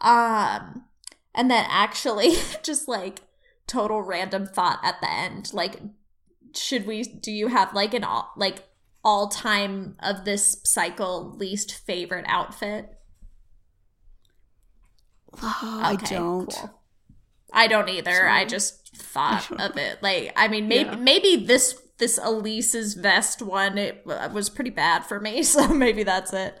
Um 0.00 0.84
and 1.34 1.50
then 1.50 1.64
actually 1.68 2.34
just 2.62 2.88
like 2.88 3.20
total 3.70 4.02
random 4.02 4.46
thought 4.46 4.80
at 4.82 5.00
the 5.00 5.10
end. 5.10 5.52
Like 5.54 5.80
should 6.54 6.86
we 6.86 7.02
do 7.04 7.30
you 7.30 7.46
have 7.48 7.72
like 7.74 7.94
an 7.94 8.02
all 8.04 8.32
like 8.36 8.64
all 9.04 9.28
time 9.28 9.96
of 10.00 10.24
this 10.24 10.60
cycle 10.64 11.32
least 11.36 11.72
favorite 11.86 12.26
outfit? 12.28 12.90
Oh, 15.42 15.80
I 15.84 15.96
don't. 15.96 16.50
cool. 16.52 16.80
I 17.52 17.66
don't 17.66 17.88
either. 17.88 18.28
I 18.28 18.44
just 18.44 18.94
thought 18.96 19.48
don't 19.48 19.60
of 19.60 19.76
it. 19.76 20.02
Like, 20.02 20.32
I 20.36 20.48
mean, 20.48 20.68
maybe 20.68 20.90
Yeah. 20.90 20.96
maybe 20.96 21.36
this 21.36 21.80
this 21.98 22.18
Elyse's 22.18 22.94
vest 22.94 23.42
one 23.42 23.76
it 23.76 24.02
was 24.06 24.48
pretty 24.48 24.70
bad 24.70 25.04
for 25.04 25.20
me, 25.20 25.42
so 25.54 25.68
maybe 25.68 26.02
that's 26.02 26.32
it. 26.32 26.60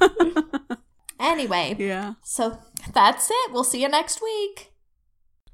Anyway, 1.20 1.76
yeah. 1.78 2.14
so 2.22 2.58
that's 2.94 3.30
it. 3.30 3.52
We'll 3.52 3.62
see 3.62 3.82
you 3.82 3.88
next 3.90 4.22
week. 4.22 4.69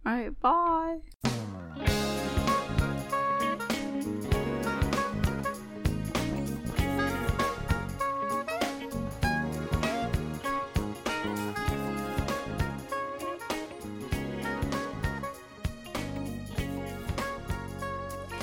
All 0.07 0.12
right. 0.12 0.40
Bye. 0.40 0.99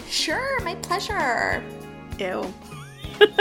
Sure, 0.09 0.59
my 0.61 0.76
pleasure. 0.76 1.64
Ew. 2.20 2.53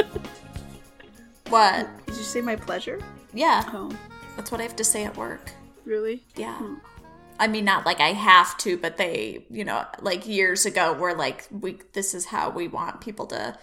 What? 1.49 1.87
Did 2.07 2.17
you 2.17 2.23
say 2.23 2.41
my 2.41 2.57
pleasure? 2.57 2.99
Yeah, 3.35 3.63
Oh, 3.75 3.91
that's 4.37 4.51
what 4.51 4.61
I 4.61 4.63
have 4.65 4.77
to 4.77 4.85
say 4.85 5.05
at 5.05 5.15
work. 5.19 5.51
really? 5.85 6.23
Yeah. 6.35 6.57
Hmm. 6.57 6.75
I 7.43 7.49
mean, 7.49 7.65
not 7.65 7.85
like 7.85 7.99
I 7.99 8.13
have 8.13 8.57
to, 8.59 8.77
but 8.77 8.99
they, 8.99 9.47
you 9.51 9.65
know, 9.65 9.85
like 10.01 10.29
years 10.29 10.65
ago, 10.65 10.93
were 10.93 11.13
like, 11.13 11.49
we, 11.51 11.81
this 11.93 12.15
is 12.15 12.27
how 12.27 12.51
we 12.51 12.69
want 12.69 13.01
people 13.01 13.27
to 13.27 13.59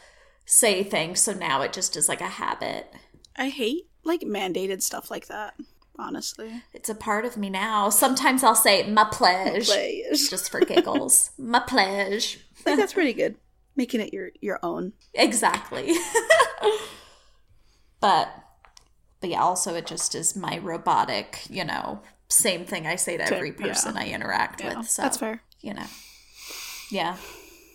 say 0.45 0.83
things. 0.83 1.21
So 1.21 1.31
now 1.31 1.61
it 1.61 1.71
just 1.71 1.95
is 1.95 2.09
like 2.09 2.19
a 2.19 2.27
habit. 2.27 2.93
I 3.37 3.47
hate 3.47 3.87
like 4.03 4.19
mandated 4.19 4.81
stuff 4.81 5.09
like 5.09 5.27
that. 5.27 5.53
Honestly. 5.97 6.61
It's 6.73 6.89
a 6.89 6.95
part 6.95 7.23
of 7.23 7.37
me 7.37 7.49
now. 7.49 7.89
Sometimes 7.89 8.43
I'll 8.43 8.53
say 8.53 8.85
my 8.85 9.05
pleasure, 9.09 9.71
just 10.11 10.51
for 10.51 10.59
giggles. 10.59 11.31
my 11.37 11.61
pleasure. 11.61 12.39
I 12.59 12.61
think 12.61 12.79
that's 12.79 12.93
pretty 12.93 13.13
good. 13.13 13.37
Making 13.77 14.01
it 14.01 14.13
your 14.13 14.31
your 14.41 14.59
own. 14.61 14.91
Exactly. 15.13 15.93
but 18.01 18.27
but 19.21 19.29
yeah, 19.29 19.41
also 19.41 19.73
it 19.75 19.85
just 19.87 20.15
is 20.15 20.35
my 20.35 20.57
robotic, 20.57 21.45
you 21.49 21.63
know, 21.63 22.01
same 22.29 22.65
thing 22.65 22.85
I 22.87 22.95
say 22.95 23.17
to 23.17 23.23
every 23.23 23.49
yeah. 23.49 23.67
person 23.67 23.97
I 23.97 24.09
interact 24.09 24.61
Yeah, 24.61 24.79
with. 24.79 24.89
So 24.89 25.01
that's 25.01 25.17
fair. 25.17 25.41
You 25.61 25.73
know, 25.73 25.85
yeah. 26.89 27.17